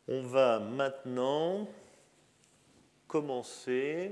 [0.09, 1.69] On va maintenant
[3.07, 4.11] commencer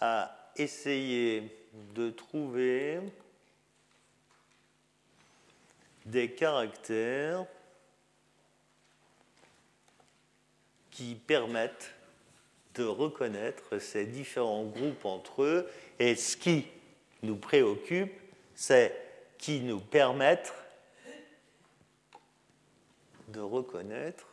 [0.00, 1.56] à essayer
[1.94, 3.00] de trouver
[6.04, 7.46] des caractères
[10.92, 11.92] qui permettent
[12.74, 15.68] de reconnaître ces différents groupes entre eux.
[15.98, 16.68] Et ce qui
[17.22, 18.12] nous préoccupe,
[18.54, 18.94] c'est
[19.38, 20.54] qui nous permettent
[23.28, 24.26] de reconnaître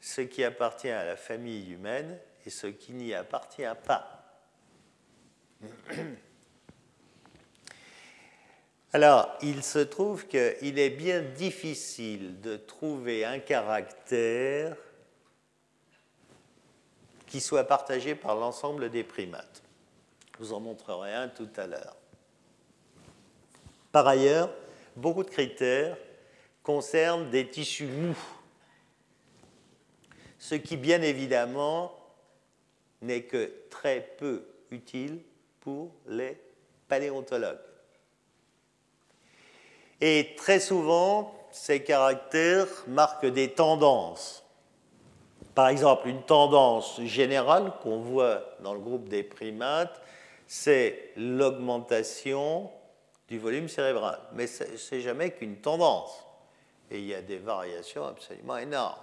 [0.00, 4.24] ce qui appartient à la famille humaine et ce qui n'y appartient pas.
[8.92, 14.76] Alors, il se trouve qu'il est bien difficile de trouver un caractère
[17.28, 19.62] qui soit partagé par l'ensemble des primates.
[20.34, 21.96] Je vous en montrerai un tout à l'heure.
[23.92, 24.50] Par ailleurs,
[24.96, 25.96] beaucoup de critères
[26.62, 28.18] concernent des tissus mous,
[30.38, 31.92] ce qui bien évidemment
[33.02, 35.20] n'est que très peu utile
[35.60, 36.40] pour les
[36.88, 37.58] paléontologues.
[40.00, 44.44] Et très souvent, ces caractères marquent des tendances.
[45.58, 50.00] Par exemple, une tendance générale qu'on voit dans le groupe des primates,
[50.46, 52.70] c'est l'augmentation
[53.26, 54.20] du volume cérébral.
[54.34, 56.24] Mais ce n'est jamais qu'une tendance.
[56.92, 59.02] Et il y a des variations absolument énormes.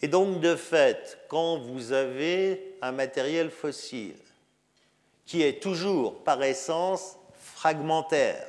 [0.00, 4.14] Et donc, de fait, quand vous avez un matériel fossile
[5.26, 8.46] qui est toujours par essence fragmentaire,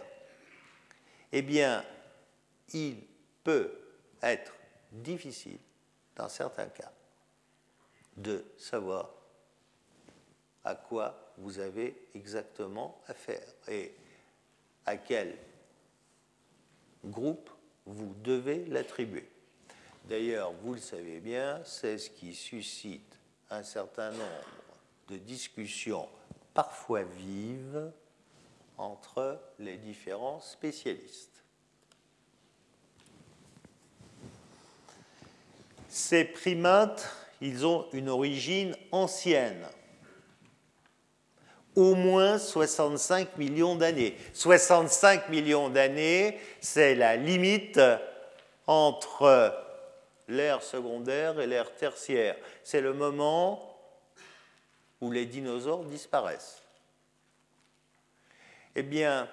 [1.32, 1.84] eh bien,
[2.72, 2.98] il
[3.44, 3.79] peut
[4.22, 4.54] être
[4.92, 5.60] difficile,
[6.16, 6.92] dans certains cas,
[8.18, 9.10] de savoir
[10.64, 13.94] à quoi vous avez exactement affaire et
[14.86, 15.38] à quel
[17.06, 17.50] groupe
[17.86, 19.28] vous devez l'attribuer.
[20.06, 23.18] D'ailleurs, vous le savez bien, c'est ce qui suscite
[23.50, 24.46] un certain nombre
[25.08, 26.10] de discussions
[26.54, 27.92] parfois vives
[28.78, 31.39] entre les différents spécialistes.
[35.90, 37.10] Ces primates,
[37.42, 39.66] ils ont une origine ancienne,
[41.76, 44.16] au moins 65 millions d'années.
[44.34, 47.82] 65 millions d'années, c'est la limite
[48.68, 49.54] entre
[50.28, 52.36] l'ère secondaire et l'ère tertiaire.
[52.64, 53.78] C'est le moment
[55.02, 56.62] où les dinosaures disparaissent.
[58.76, 59.28] Eh bien,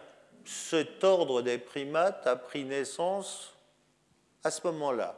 [0.45, 3.53] cet ordre des primates a pris naissance
[4.43, 5.17] à ce moment-là,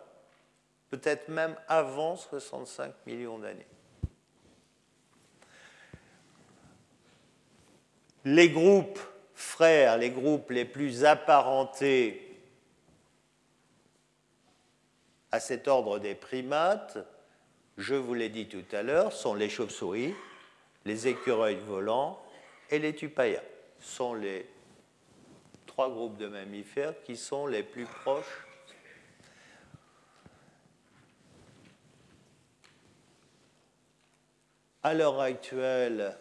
[0.91, 3.66] peut-être même avant 65 millions d'années.
[8.24, 8.99] Les groupes
[9.34, 12.24] frères, les groupes les plus apparentés
[15.30, 16.99] à cet ordre des primates,
[17.76, 20.14] je vous l'ai dit tout à l'heure, sont les chauves-souris,
[20.84, 22.20] les écureuils volants
[22.70, 23.43] et les tupayas.
[23.78, 24.49] Ce sont les
[25.66, 28.47] trois groupes de mammifères qui sont les plus proches
[34.83, 36.16] À l'heure actuelle,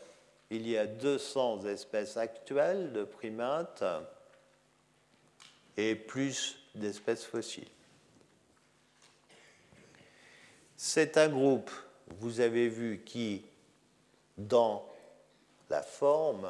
[0.49, 3.83] il y a 200 espèces actuelles de primates
[5.75, 7.67] et plus d'espèces fossiles.
[10.75, 11.71] C'est un groupe,
[12.19, 13.45] vous avez vu, qui
[14.37, 14.87] dans
[15.69, 16.47] la forme,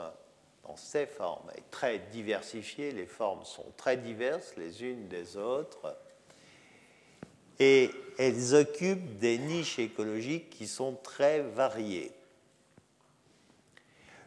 [0.63, 2.91] dans ses formes, est très diversifiée.
[2.91, 5.97] Les formes sont très diverses les unes des autres.
[7.59, 12.11] Et elles occupent des niches écologiques qui sont très variées.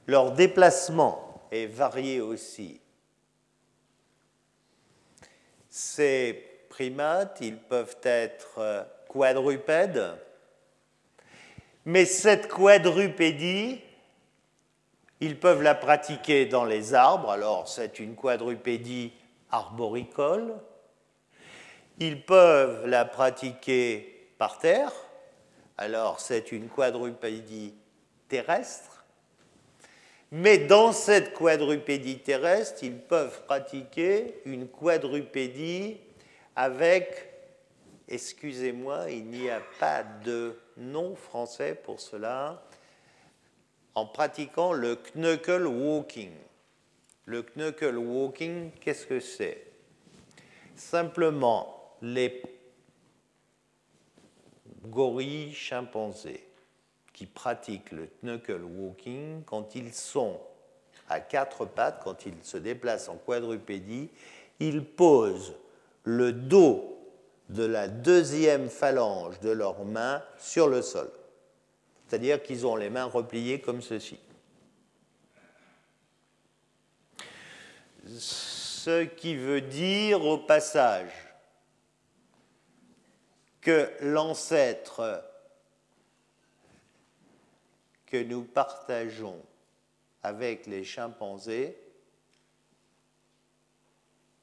[0.06, 2.80] Leur déplacement est varié aussi.
[5.68, 10.16] Ces primates, ils peuvent être quadrupèdes,
[11.84, 13.80] mais cette quadrupédie,
[15.20, 19.12] ils peuvent la pratiquer dans les arbres, alors c'est une quadrupédie
[19.50, 20.54] arboricole.
[22.00, 24.92] Ils peuvent la pratiquer par terre,
[25.78, 27.74] alors c'est une quadrupédie
[28.28, 29.04] terrestre.
[30.32, 35.98] Mais dans cette quadrupédie terrestre, ils peuvent pratiquer une quadrupédie
[36.56, 37.30] avec
[38.10, 42.62] excusez-moi, il n'y a pas de nom français pour cela,
[43.94, 46.32] en pratiquant le knuckle walking.
[47.24, 49.66] Le knuckle walking, qu'est-ce que c'est?
[50.74, 52.42] Simplement, les
[54.86, 56.46] gorilles chimpanzés
[57.12, 60.40] qui pratiquent le knuckle walking, quand ils sont
[61.08, 64.08] à quatre pattes, quand ils se déplacent en quadrupédie,
[64.58, 65.54] ils posent
[66.04, 66.98] le dos
[67.50, 71.10] de la deuxième phalange de leurs mains sur le sol.
[72.06, 74.18] C'est-à-dire qu'ils ont les mains repliées comme ceci.
[78.06, 81.29] Ce qui veut dire au passage
[83.60, 85.22] que l'ancêtre
[88.06, 89.40] que nous partageons
[90.22, 91.76] avec les chimpanzés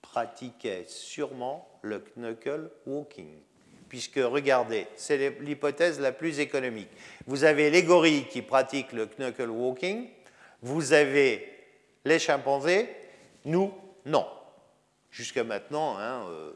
[0.01, 3.39] pratiquait sûrement le knuckle walking.
[3.89, 6.89] Puisque, regardez, c'est l'hypothèse la plus économique.
[7.25, 10.09] Vous avez les gorilles qui pratiquent le knuckle walking,
[10.61, 11.47] vous avez
[12.03, 12.89] les chimpanzés,
[13.45, 13.73] nous,
[14.05, 14.27] non.
[15.11, 16.51] Jusqu'à maintenant, hein, euh,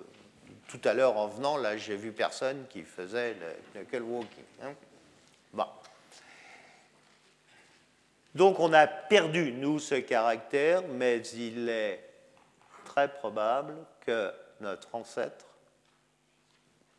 [0.72, 4.44] tout à l'heure en venant, là, j'ai vu personne qui faisait le knuckle walking.
[4.64, 4.74] Hein.
[5.52, 5.66] Bon.
[8.34, 12.02] Donc on a perdu, nous, ce caractère, mais il est
[12.86, 15.46] très probable que notre ancêtre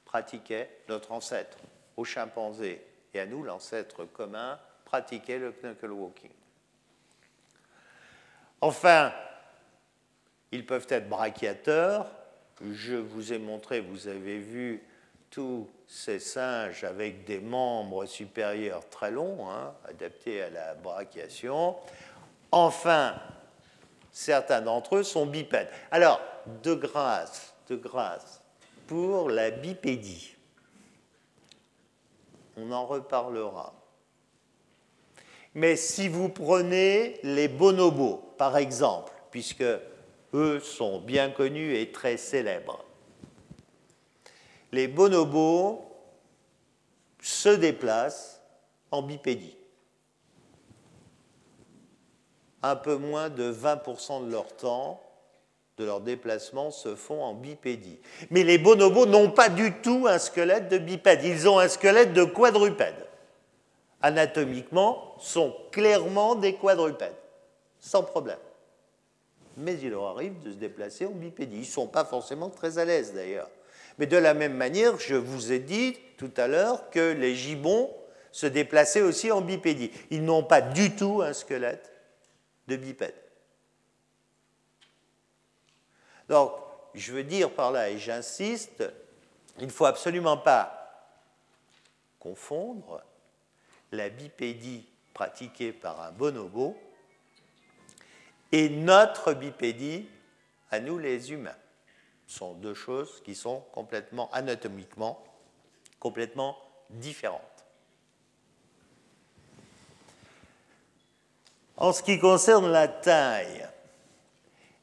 [0.05, 1.57] pratiquait, notre ancêtre
[1.97, 6.31] aux chimpanzés et à nous, l'ancêtre commun, pratiquait le knuckle walking.
[8.61, 9.13] Enfin,
[10.51, 12.11] ils peuvent être brachiateurs.
[12.71, 14.83] Je vous ai montré, vous avez vu
[15.31, 21.75] tous ces singes avec des membres supérieurs très longs, hein, adaptés à la brachiation.
[22.53, 23.15] Enfin,
[24.13, 25.69] certains d'entre eux sont bipèdes.
[25.91, 26.21] Alors,
[26.63, 28.43] de grâce, de grâce,
[28.87, 30.37] pour la bipédie,
[32.57, 33.75] on en reparlera.
[35.55, 39.65] Mais si vous prenez les bonobos, par exemple, puisque
[40.35, 42.85] eux sont bien connus et très célèbres,
[44.73, 45.85] les bonobos
[47.21, 48.43] se déplacent
[48.91, 49.57] en bipédie.
[52.63, 55.03] Un peu moins de 20% de leur temps,
[55.79, 57.99] de leurs déplacements, se font en bipédie.
[58.31, 62.13] Mais les bonobos n'ont pas du tout un squelette de bipède, ils ont un squelette
[62.13, 63.07] de quadrupède.
[64.01, 67.17] Anatomiquement, sont clairement des quadrupèdes,
[67.79, 68.39] sans problème.
[69.57, 71.57] Mais il leur arrive de se déplacer en bipédie.
[71.57, 73.51] Ils ne sont pas forcément très à l'aise d'ailleurs.
[73.99, 77.95] Mais de la même manière, je vous ai dit tout à l'heure que les gibbons
[78.31, 79.91] se déplaçaient aussi en bipédie.
[80.11, 81.93] Ils n'ont pas du tout un squelette
[82.69, 83.15] de bipède.
[86.29, 86.53] Donc,
[86.95, 88.85] je veux dire par là, et j'insiste,
[89.59, 90.83] il ne faut absolument pas
[92.19, 93.03] confondre
[93.91, 96.77] la bipédie pratiquée par un bonobo
[98.53, 100.07] et notre bipédie
[100.71, 101.57] à nous les humains
[102.27, 105.23] sont deux choses qui sont complètement anatomiquement
[106.03, 106.57] complètement
[106.91, 107.41] différentes.
[111.77, 113.69] En ce qui concerne la taille,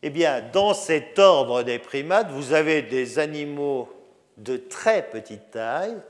[0.01, 3.89] eh bien, dans cet ordre des primates, vous avez des animaux
[4.37, 6.01] de très petite taille,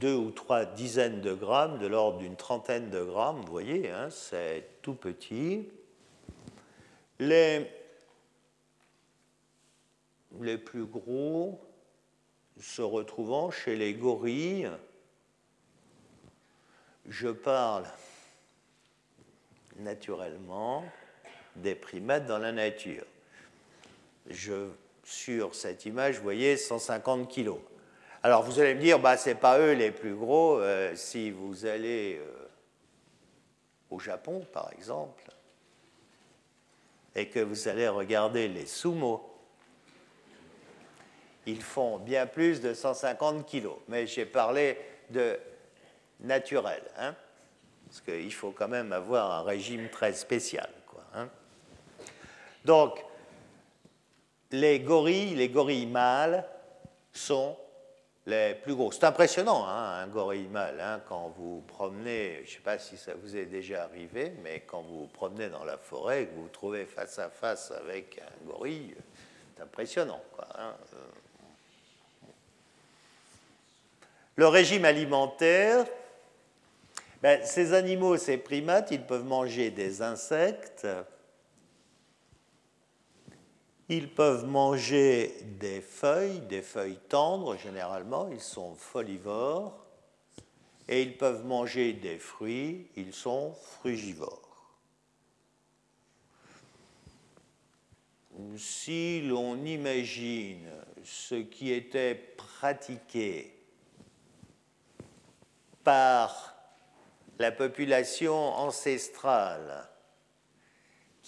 [0.00, 4.08] deux ou trois dizaines de grammes, de l'ordre d'une trentaine de grammes, vous voyez, hein,
[4.10, 5.68] c'est tout petit.
[7.18, 7.68] Les,
[10.64, 11.60] plus gros
[12.58, 14.70] se retrouvant chez les gorilles,
[17.06, 17.84] je parle
[19.76, 20.84] naturellement
[21.56, 23.04] des primates dans la nature.
[25.04, 27.58] Sur cette image, vous voyez 150 kilos.
[28.22, 30.58] Alors vous allez me dire, bah, ce n'est pas eux les plus gros.
[30.58, 32.48] Euh, si vous allez euh,
[33.88, 35.24] au Japon, par exemple,
[37.14, 39.26] et que vous allez regarder les sumo,
[41.46, 43.78] ils font bien plus de 150 kilos.
[43.88, 45.38] Mais j'ai parlé de
[46.20, 47.14] naturel, hein,
[47.86, 50.68] parce qu'il faut quand même avoir un régime très spécial.
[51.14, 51.28] Hein.
[52.64, 53.02] Donc,
[54.50, 56.44] les gorilles, les gorilles mâles
[57.12, 57.56] sont
[58.26, 58.92] les plus gros.
[58.92, 62.96] C'est impressionnant, hein, un gorille mâle, hein, quand vous promenez, je ne sais pas si
[62.96, 66.34] ça vous est déjà arrivé, mais quand vous vous promenez dans la forêt et que
[66.34, 68.94] vous vous trouvez face à face avec un gorille,
[69.56, 70.22] c'est impressionnant.
[70.34, 70.74] Quoi, hein.
[74.36, 75.84] Le régime alimentaire,
[77.22, 80.86] ben, ces animaux, ces primates, ils peuvent manger des insectes,
[83.90, 89.84] ils peuvent manger des feuilles, des feuilles tendres généralement, ils sont folivores,
[90.88, 94.76] et ils peuvent manger des fruits, ils sont frugivores.
[98.56, 100.70] Si l'on imagine
[101.02, 103.56] ce qui était pratiqué
[105.82, 106.54] par
[107.40, 109.89] la population ancestrale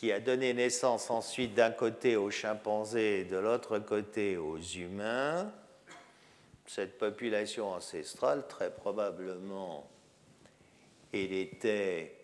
[0.03, 5.53] qui a donné naissance ensuite d'un côté aux chimpanzés et de l'autre côté aux humains,
[6.67, 9.89] cette population ancestrale, très probablement,
[11.13, 12.17] elle était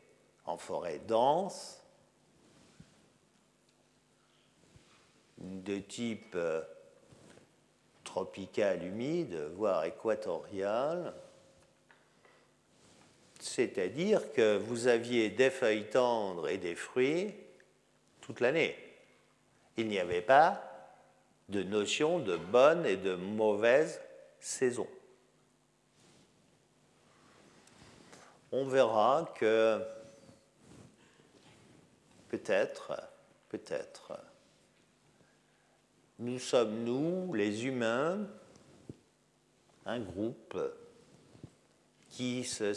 [0.44, 1.80] en forêt dense,
[5.38, 6.62] de type euh,
[8.02, 11.14] tropical humide, voire équatorial,
[13.38, 17.36] c'est-à-dire que vous aviez des feuilles tendres et des fruits
[18.40, 18.76] l'année.
[19.76, 20.62] Il n'y avait pas
[21.48, 24.00] de notion de bonne et de mauvaise
[24.38, 24.86] saison.
[28.52, 29.82] On verra que
[32.28, 32.92] peut-être,
[33.48, 34.18] peut-être,
[36.18, 38.26] nous sommes, nous, les humains,
[39.86, 40.58] un groupe
[42.10, 42.72] qui se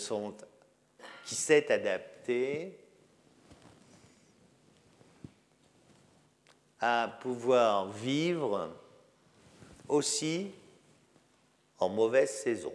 [1.26, 2.81] qui s'est adapté
[6.82, 8.70] à pouvoir vivre
[9.88, 10.52] aussi
[11.80, 12.74] en mauvaise saison.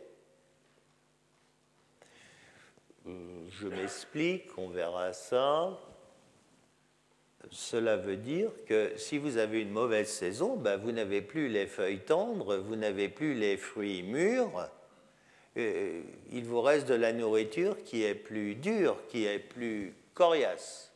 [3.05, 5.79] Je m'explique, on verra ça.
[7.51, 11.67] Cela veut dire que si vous avez une mauvaise saison, ben vous n'avez plus les
[11.67, 14.69] feuilles tendres, vous n'avez plus les fruits mûrs,
[15.57, 16.03] euh,
[16.33, 20.93] il vous reste de la nourriture qui est plus dure, qui est plus coriace.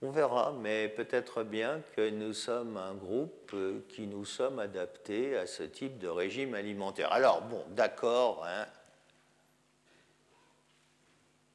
[0.00, 5.36] On verra, mais peut-être bien que nous sommes un groupe euh, qui nous sommes adaptés
[5.36, 7.12] à ce type de régime alimentaire.
[7.12, 8.66] Alors, bon, d'accord, hein,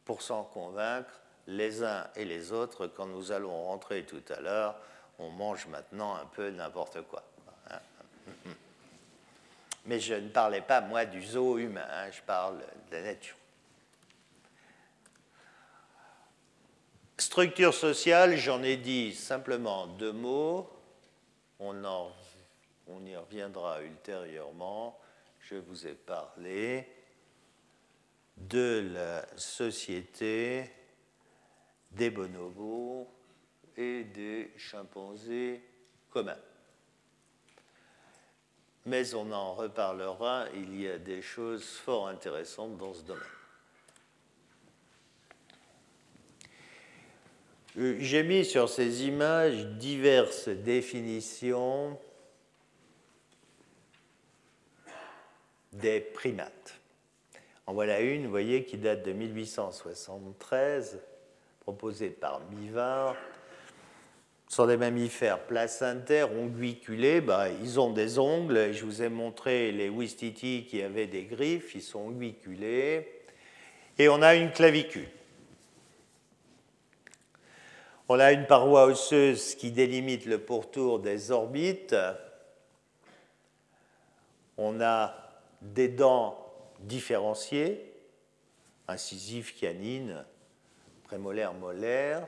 [0.03, 4.75] pour s'en convaincre, les uns et les autres, quand nous allons rentrer tout à l'heure,
[5.19, 7.23] on mange maintenant un peu n'importe quoi.
[7.69, 7.79] Hein.
[9.85, 13.35] Mais je ne parlais pas, moi, du zoo humain, hein, je parle de la nature.
[17.23, 20.69] Structure sociale, j'en ai dit simplement deux mots.
[21.57, 21.73] On,
[22.87, 24.99] on y reviendra ultérieurement.
[25.39, 26.85] Je vous ai parlé
[28.35, 30.69] de la société
[31.91, 33.07] des bonobos
[33.77, 35.63] et des chimpanzés
[36.11, 36.37] communs.
[38.85, 43.42] Mais on en reparlera, il y a des choses fort intéressantes dans ce domaine.
[47.75, 51.97] J'ai mis sur ces images diverses définitions
[55.71, 56.79] des primates.
[57.65, 60.99] En voilà une, vous voyez, qui date de 1873,
[61.61, 63.15] proposée par Mivard.
[64.49, 67.21] Ce sont des mammifères placentaires, onguiculés.
[67.21, 68.71] Bah, ils ont des ongles.
[68.71, 71.73] Je vous ai montré les Wistiti qui avaient des griffes.
[71.73, 73.07] Ils sont onguiculés.
[73.97, 75.07] Et on a une clavicule.
[78.15, 81.95] On a une paroi osseuse qui délimite le pourtour des orbites.
[84.55, 85.15] On a
[85.63, 86.37] des dents
[86.81, 87.91] différenciées,
[88.87, 90.23] incisives, canines,
[91.05, 92.27] prémolaires, molaires.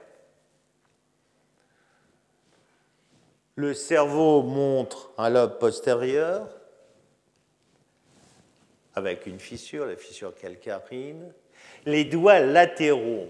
[3.55, 6.47] Le cerveau montre un lobe postérieur
[8.95, 11.31] avec une fissure, la fissure calcarine.
[11.86, 13.29] Les doigts latéraux,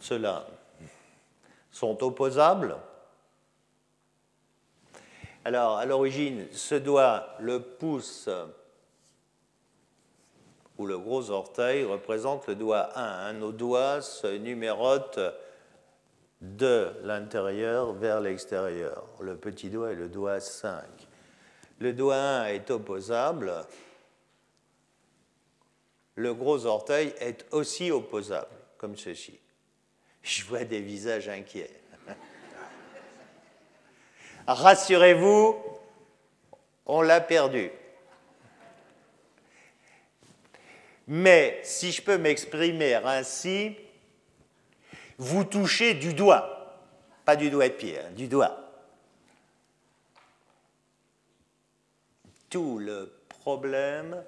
[0.00, 0.46] ceux-là,
[1.72, 2.76] sont opposables.
[5.44, 8.28] Alors, à l'origine, ce doigt, le pouce
[10.78, 13.32] ou le gros orteil représente le doigt 1.
[13.34, 15.20] Nos doigts se numérotent
[16.40, 19.04] de l'intérieur vers l'extérieur.
[19.20, 20.84] Le petit doigt est le doigt 5.
[21.80, 23.52] Le doigt 1 est opposable.
[26.14, 29.41] Le gros orteil est aussi opposable, comme ceci.
[30.22, 31.70] Je vois des visages inquiets.
[34.46, 35.56] Rassurez-vous,
[36.86, 37.70] on l'a perdu.
[41.06, 43.76] Mais si je peux m'exprimer ainsi,
[45.18, 46.78] vous touchez du doigt,
[47.24, 48.58] pas du doigt de pied, hein, du doigt.
[52.48, 54.22] Tout le problème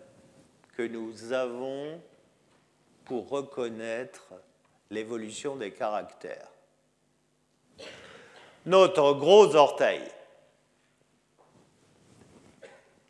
[0.77, 2.01] que nous avons
[3.05, 4.33] pour reconnaître
[4.91, 6.49] l'évolution des caractères.
[8.67, 10.03] Notre gros orteil,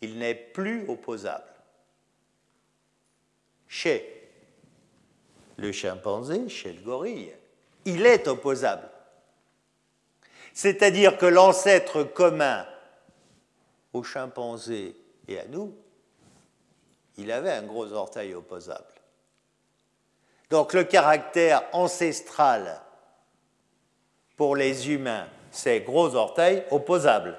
[0.03, 1.45] il n'est plus opposable.
[3.69, 4.31] Chez
[5.57, 7.33] le chimpanzé, chez le gorille,
[7.85, 8.89] il est opposable.
[10.53, 12.67] C'est-à-dire que l'ancêtre commun
[13.93, 14.97] au chimpanzé
[15.29, 15.75] et à nous,
[17.17, 18.94] il avait un gros orteil opposable.
[20.55, 22.81] Donc le caractère ancestral
[24.37, 27.37] pour les humains, c'est gros orteil opposable.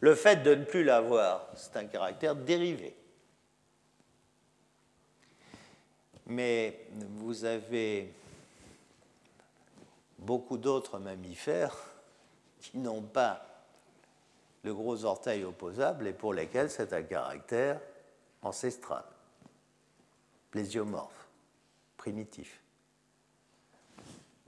[0.00, 2.96] Le fait de ne plus l'avoir, c'est un caractère dérivé.
[6.24, 6.86] Mais
[7.18, 8.14] vous avez
[10.20, 11.76] beaucoup d'autres mammifères
[12.62, 13.44] qui n'ont pas
[14.62, 17.78] le gros orteil opposable et pour lesquels c'est un caractère
[18.40, 19.04] ancestral,
[20.50, 21.17] plésiomorphe,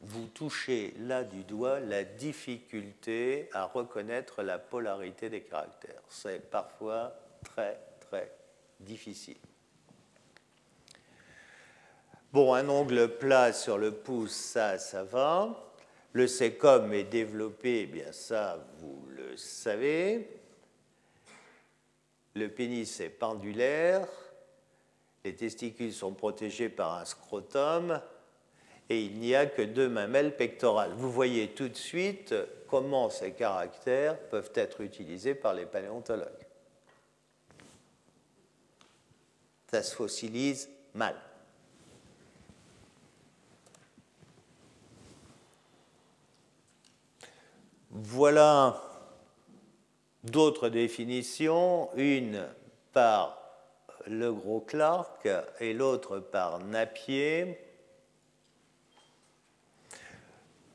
[0.02, 6.02] Vous touchez là du doigt la difficulté à reconnaître la polarité des caractères.
[6.08, 8.32] C'est parfois très, très
[8.78, 9.36] difficile.
[12.32, 15.48] Bon, un ongle plat sur le pouce, ça, ça va.
[16.12, 20.28] Le sécom est développé, eh bien ça, vous le savez.
[22.34, 24.06] Le pénis est pendulaire.
[25.24, 28.00] Les testicules sont protégés par un scrotum.
[28.88, 30.92] Et il n'y a que deux mamelles pectorales.
[30.96, 32.34] Vous voyez tout de suite
[32.66, 36.28] comment ces caractères peuvent être utilisés par les paléontologues.
[39.70, 41.14] Ça se fossilise mal.
[47.90, 48.82] Voilà
[50.24, 52.44] d'autres définitions, une
[52.92, 53.39] par
[54.06, 55.28] le gros Clark
[55.60, 57.58] et l'autre par Napier.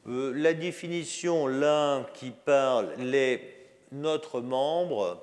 [0.07, 3.41] Euh, la définition, l'un qui parle, les,
[3.91, 5.21] notre membre,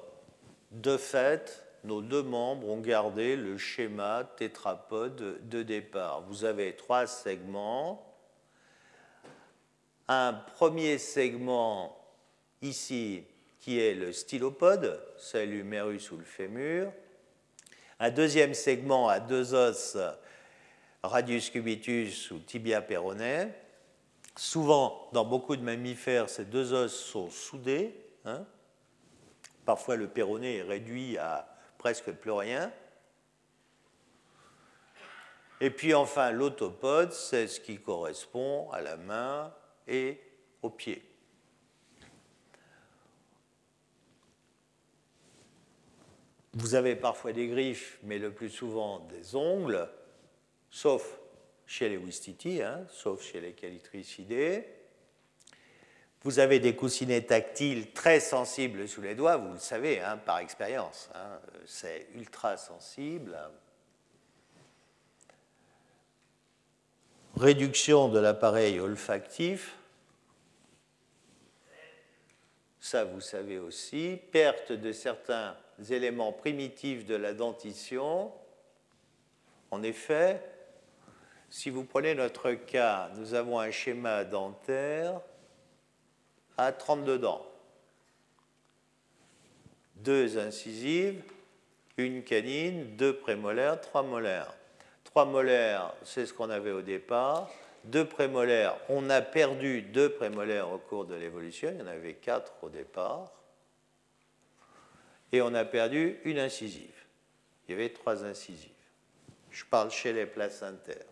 [0.73, 6.23] de fait, nos deux membres ont gardé le schéma tétrapode de départ.
[6.23, 8.09] Vous avez trois segments
[10.09, 11.97] un premier segment
[12.61, 13.25] ici
[13.61, 16.93] qui est le stylopode, c'est l'humérus ou le fémur,
[18.01, 19.97] un deuxième segment à deux os,
[21.03, 23.49] radius cubitus ou tibia peroné.
[24.37, 27.95] Souvent, dans beaucoup de mammifères, ces deux os sont soudés.
[28.25, 28.45] Hein.
[29.65, 31.47] Parfois, le péroné est réduit à
[31.79, 32.73] presque plus rien.
[35.61, 39.55] Et puis enfin, l'autopode, c'est ce qui correspond à la main,
[39.87, 40.21] et
[40.63, 41.12] au pied.
[46.55, 49.89] Vous avez parfois des griffes, mais le plus souvent des ongles,
[50.71, 51.19] sauf
[51.67, 54.67] chez les Wistiti, hein, sauf chez les calitricidés.
[56.23, 60.39] Vous avez des coussinets tactiles très sensibles sous les doigts, vous le savez hein, par
[60.39, 61.11] expérience.
[61.15, 63.37] Hein, c'est ultra sensible.
[67.37, 69.75] réduction de l'appareil olfactif,
[72.79, 75.57] ça vous savez aussi, perte de certains
[75.91, 78.33] éléments primitifs de la dentition.
[79.71, 80.43] En effet,
[81.51, 85.21] si vous prenez notre cas, nous avons un schéma dentaire
[86.57, 87.47] à 32 dents.
[89.97, 91.23] Deux incisives,
[91.97, 94.55] une canine, deux prémolaires, trois molaires.
[95.05, 97.51] Trois molaires, c'est ce qu'on avait au départ.
[97.85, 102.15] Deux prémolaires, on a perdu deux prémolaires au cours de l'évolution, il y en avait
[102.15, 103.33] quatre au départ.
[105.33, 106.91] Et on a perdu une incisive.
[107.67, 108.69] Il y avait trois incisives.
[109.51, 111.07] Je parle chez les placentaires.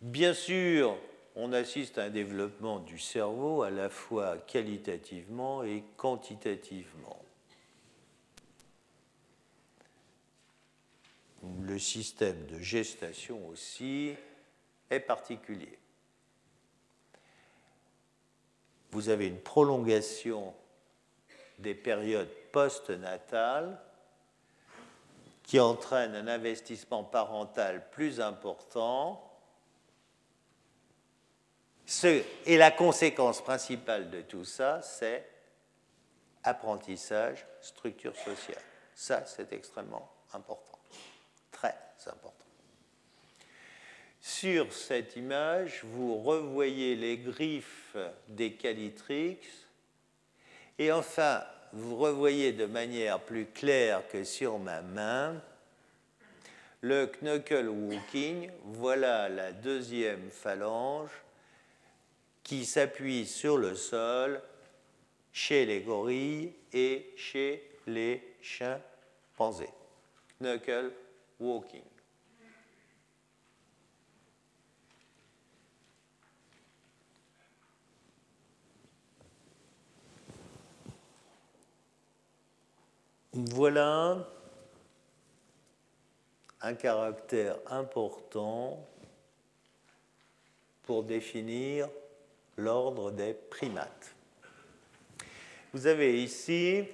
[0.00, 0.96] Bien sûr,
[1.34, 7.24] on assiste à un développement du cerveau à la fois qualitativement et quantitativement.
[11.60, 14.14] le système de gestation aussi
[14.90, 15.78] est particulier.
[18.90, 20.54] Vous avez une prolongation
[21.58, 23.78] des périodes postnatales
[25.42, 29.30] qui entraîne un investissement parental plus important.
[32.46, 35.28] et la conséquence principale de tout ça, c'est
[36.42, 38.62] apprentissage, structure sociale.
[38.94, 40.74] Ça, c'est extrêmement important
[41.54, 41.74] très
[42.06, 42.44] important.
[44.20, 47.96] Sur cette image, vous revoyez les griffes
[48.28, 49.38] des calitrix
[50.78, 55.40] et enfin, vous revoyez de manière plus claire que sur ma main
[56.80, 58.50] le knuckle walking.
[58.64, 61.10] Voilà la deuxième phalange
[62.42, 64.42] qui s'appuie sur le sol
[65.32, 69.72] chez les gorilles et chez les chimpanzés.
[70.40, 70.92] Knuckle
[71.40, 71.93] walking.
[83.36, 84.28] Voilà
[86.60, 88.88] un caractère important
[90.84, 91.88] pour définir
[92.56, 94.14] l'ordre des primates.
[95.72, 96.84] Vous avez ici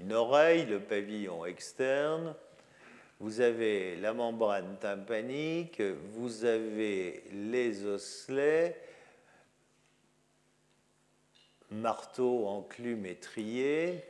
[0.00, 2.34] une oreille, le pavillon externe,
[3.20, 8.76] vous avez la membrane tympanique, vous avez les osselets,
[11.70, 14.02] marteau, enclume étrier,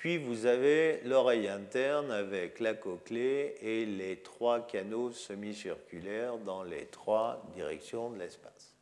[0.00, 6.86] puis vous avez l'oreille interne avec la cochlée et les trois canaux semi-circulaires dans les
[6.86, 8.74] trois directions de l'espace.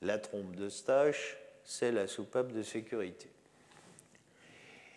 [0.00, 3.28] La trompe de Stache, c'est la soupape de sécurité.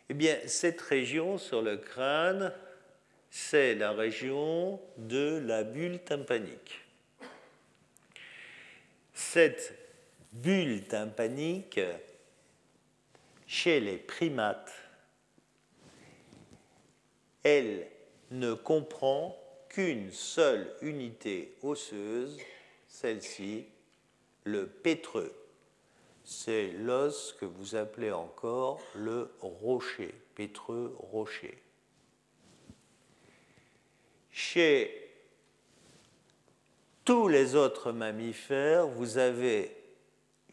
[0.07, 2.53] Eh bien, cette région sur le crâne,
[3.29, 6.79] c'est la région de la bulle tympanique.
[9.13, 9.73] Cette
[10.31, 11.81] bulle tympanique,
[13.47, 14.73] chez les primates,
[17.43, 17.87] elle
[18.31, 19.37] ne comprend
[19.69, 22.37] qu'une seule unité osseuse,
[22.87, 23.65] celle-ci,
[24.43, 25.33] le pétreux.
[26.23, 31.61] C'est l'os que vous appelez encore le rocher, pétreux rocher.
[34.31, 35.05] Chez
[37.03, 39.84] tous les autres mammifères, vous avez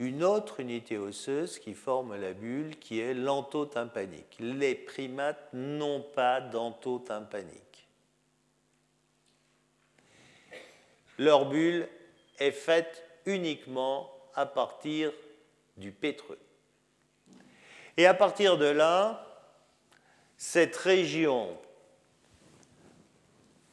[0.02, 4.36] une autre unité osseuse qui forme la bulle, qui est l'entotympanique.
[4.40, 7.86] Les primates n'ont pas d'entotympanique.
[11.18, 11.88] Leur bulle
[12.40, 15.12] est faite uniquement à partir
[15.76, 16.38] du pétreux.
[17.96, 19.24] Et à partir de là,
[20.36, 21.56] cette région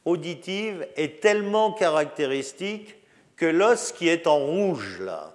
[0.04, 2.94] auditive est tellement caractéristique
[3.34, 5.34] que l'os qui est en rouge là,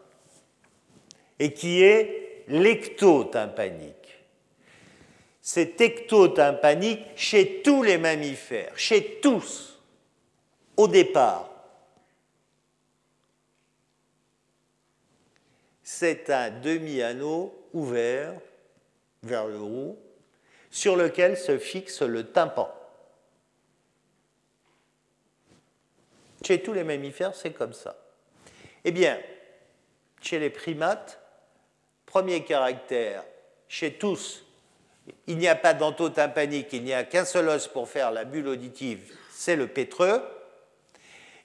[1.40, 4.20] et qui est l'ectotympanique.
[5.42, 9.80] C'est ectotympanique chez tous les mammifères, chez tous,
[10.76, 11.50] au départ.
[15.84, 18.34] C'est un demi-anneau ouvert
[19.22, 20.00] vers le haut
[20.72, 22.74] sur lequel se fixe le tympan.
[26.44, 27.96] Chez tous les mammifères, c'est comme ça.
[28.84, 29.20] Eh bien,
[30.22, 31.20] chez les primates,
[32.16, 33.26] Premier caractère,
[33.68, 34.46] chez tous,
[35.28, 38.48] il n'y a pas d'entotympanique, il n'y a qu'un seul os pour faire la bulle
[38.48, 40.22] auditive, c'est le pétreux.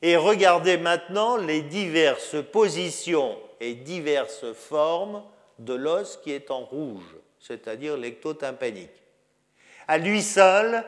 [0.00, 5.24] Et regardez maintenant les diverses positions et diverses formes
[5.58, 9.02] de l'os qui est en rouge, c'est-à-dire l'ectotympanique.
[9.88, 10.84] À lui seul,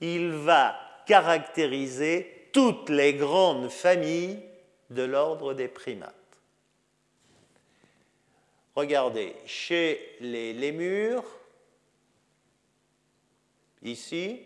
[0.00, 0.74] il va
[1.06, 4.40] caractériser toutes les grandes familles
[4.90, 6.23] de l'ordre des primates.
[8.74, 11.24] Regardez, chez les lémures,
[13.82, 14.40] ici,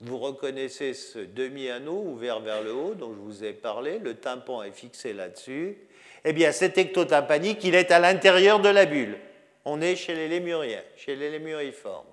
[0.00, 4.62] vous reconnaissez ce demi-anneau ouvert vers le haut dont je vous ai parlé, le tympan
[4.62, 5.78] est fixé là-dessus.
[6.24, 9.16] Eh bien, cet ectotympanique, il est à l'intérieur de la bulle.
[9.64, 12.06] On est chez les lémuriens, chez les lémuriformes.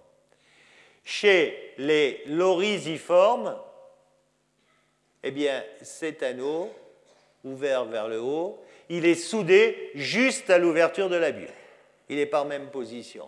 [1.03, 3.57] Chez les lorisiformes,
[5.23, 6.71] eh bien, cet anneau
[7.43, 8.63] ouvert vers le haut,
[8.95, 11.49] il est soudé juste à l'ouverture de la bulle.
[12.09, 13.27] Il n'est pas en même position.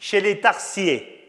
[0.00, 1.20] Chez les tarsiers,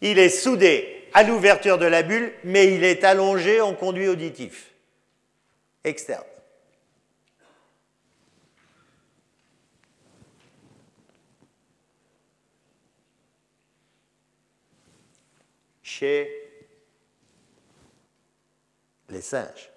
[0.00, 4.70] il est soudé à l'ouverture de la bulle, mais il est allongé en conduit auditif
[5.84, 6.24] externe.
[15.82, 16.30] Chez
[19.10, 19.69] les singes,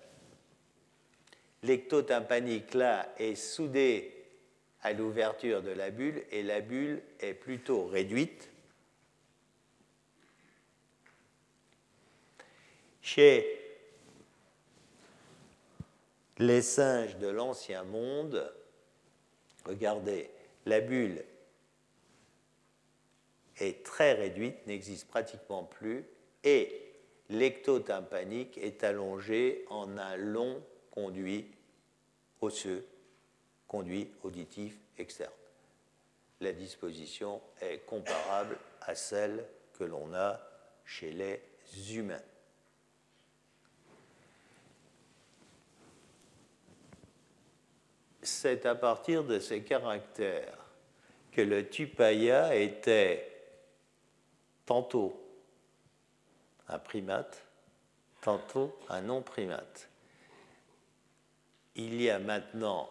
[1.63, 4.13] l'ectotympanique là est soudé
[4.81, 8.49] à l'ouverture de la bulle et la bulle est plutôt réduite.
[13.01, 13.59] Chez
[16.37, 18.53] les singes de l'ancien monde,
[19.65, 20.29] regardez,
[20.65, 21.23] la bulle
[23.59, 26.05] est très réduite, n'existe pratiquement plus,
[26.43, 26.91] et
[27.29, 30.61] l'ectotympanique est allongé en un long
[30.93, 31.51] conduit
[32.39, 32.85] osseux,
[33.67, 35.33] conduit auditif externe.
[36.39, 40.39] La disposition est comparable à celle que l'on a
[40.85, 41.41] chez les
[41.95, 42.21] humains.
[48.21, 50.63] C'est à partir de ces caractères
[51.31, 53.31] que le tupaya était
[54.67, 55.19] tantôt
[56.67, 57.43] un primate,
[58.21, 59.89] tantôt un non-primate.
[61.75, 62.89] Il y a maintenant,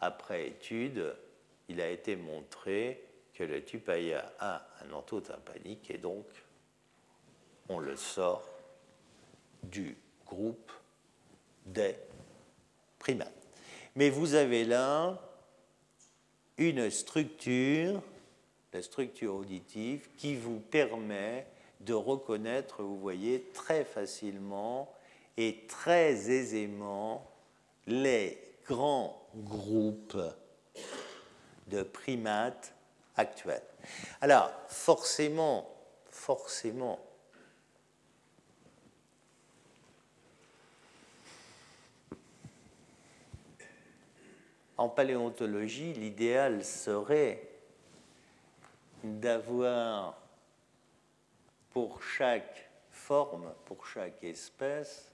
[0.00, 1.14] après étude,
[1.68, 3.04] il a été montré
[3.34, 6.26] que le tupaya a un entotympanique et donc
[7.68, 8.48] on le sort
[9.62, 9.96] du
[10.26, 10.72] groupe
[11.66, 11.94] des
[12.98, 13.32] primates.
[13.94, 15.18] Mais vous avez là
[16.58, 18.02] une structure,
[18.72, 21.46] la structure auditive, qui vous permet
[21.80, 24.92] de reconnaître, vous voyez, très facilement
[25.36, 27.30] et très aisément
[27.86, 30.18] les grands groupes
[31.68, 32.74] de primates
[33.16, 33.62] actuels.
[34.20, 35.68] Alors, forcément,
[36.10, 37.00] forcément,
[44.76, 47.48] en paléontologie, l'idéal serait
[49.04, 50.18] d'avoir
[51.70, 55.11] pour chaque forme, pour chaque espèce,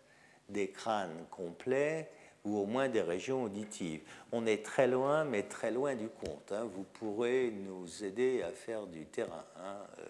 [0.48, 2.10] des crânes complets
[2.44, 4.02] ou au moins des régions auditives.
[4.32, 6.52] On est très loin, mais très loin du compte.
[6.52, 6.68] Hein.
[6.72, 9.44] Vous pourrez nous aider à faire du terrain.
[9.56, 9.76] Hein.
[9.98, 10.04] Euh,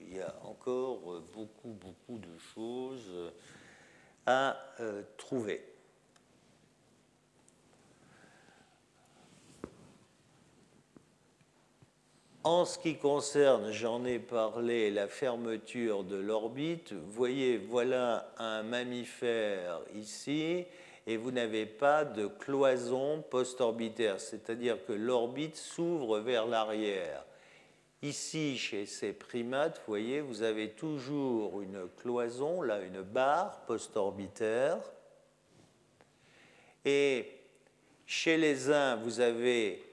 [0.00, 3.32] il y a encore beaucoup, beaucoup de choses
[4.26, 5.71] à euh, trouver.
[12.44, 19.80] En ce qui concerne, j'en ai parlé, la fermeture de l'orbite, voyez, voilà un mammifère
[19.94, 20.64] ici,
[21.06, 27.24] et vous n'avez pas de cloison post-orbitaire, c'est-à-dire que l'orbite s'ouvre vers l'arrière.
[28.02, 34.78] Ici, chez ces primates, vous voyez, vous avez toujours une cloison, là, une barre post-orbitaire.
[36.84, 37.28] Et
[38.04, 39.91] chez les uns, vous avez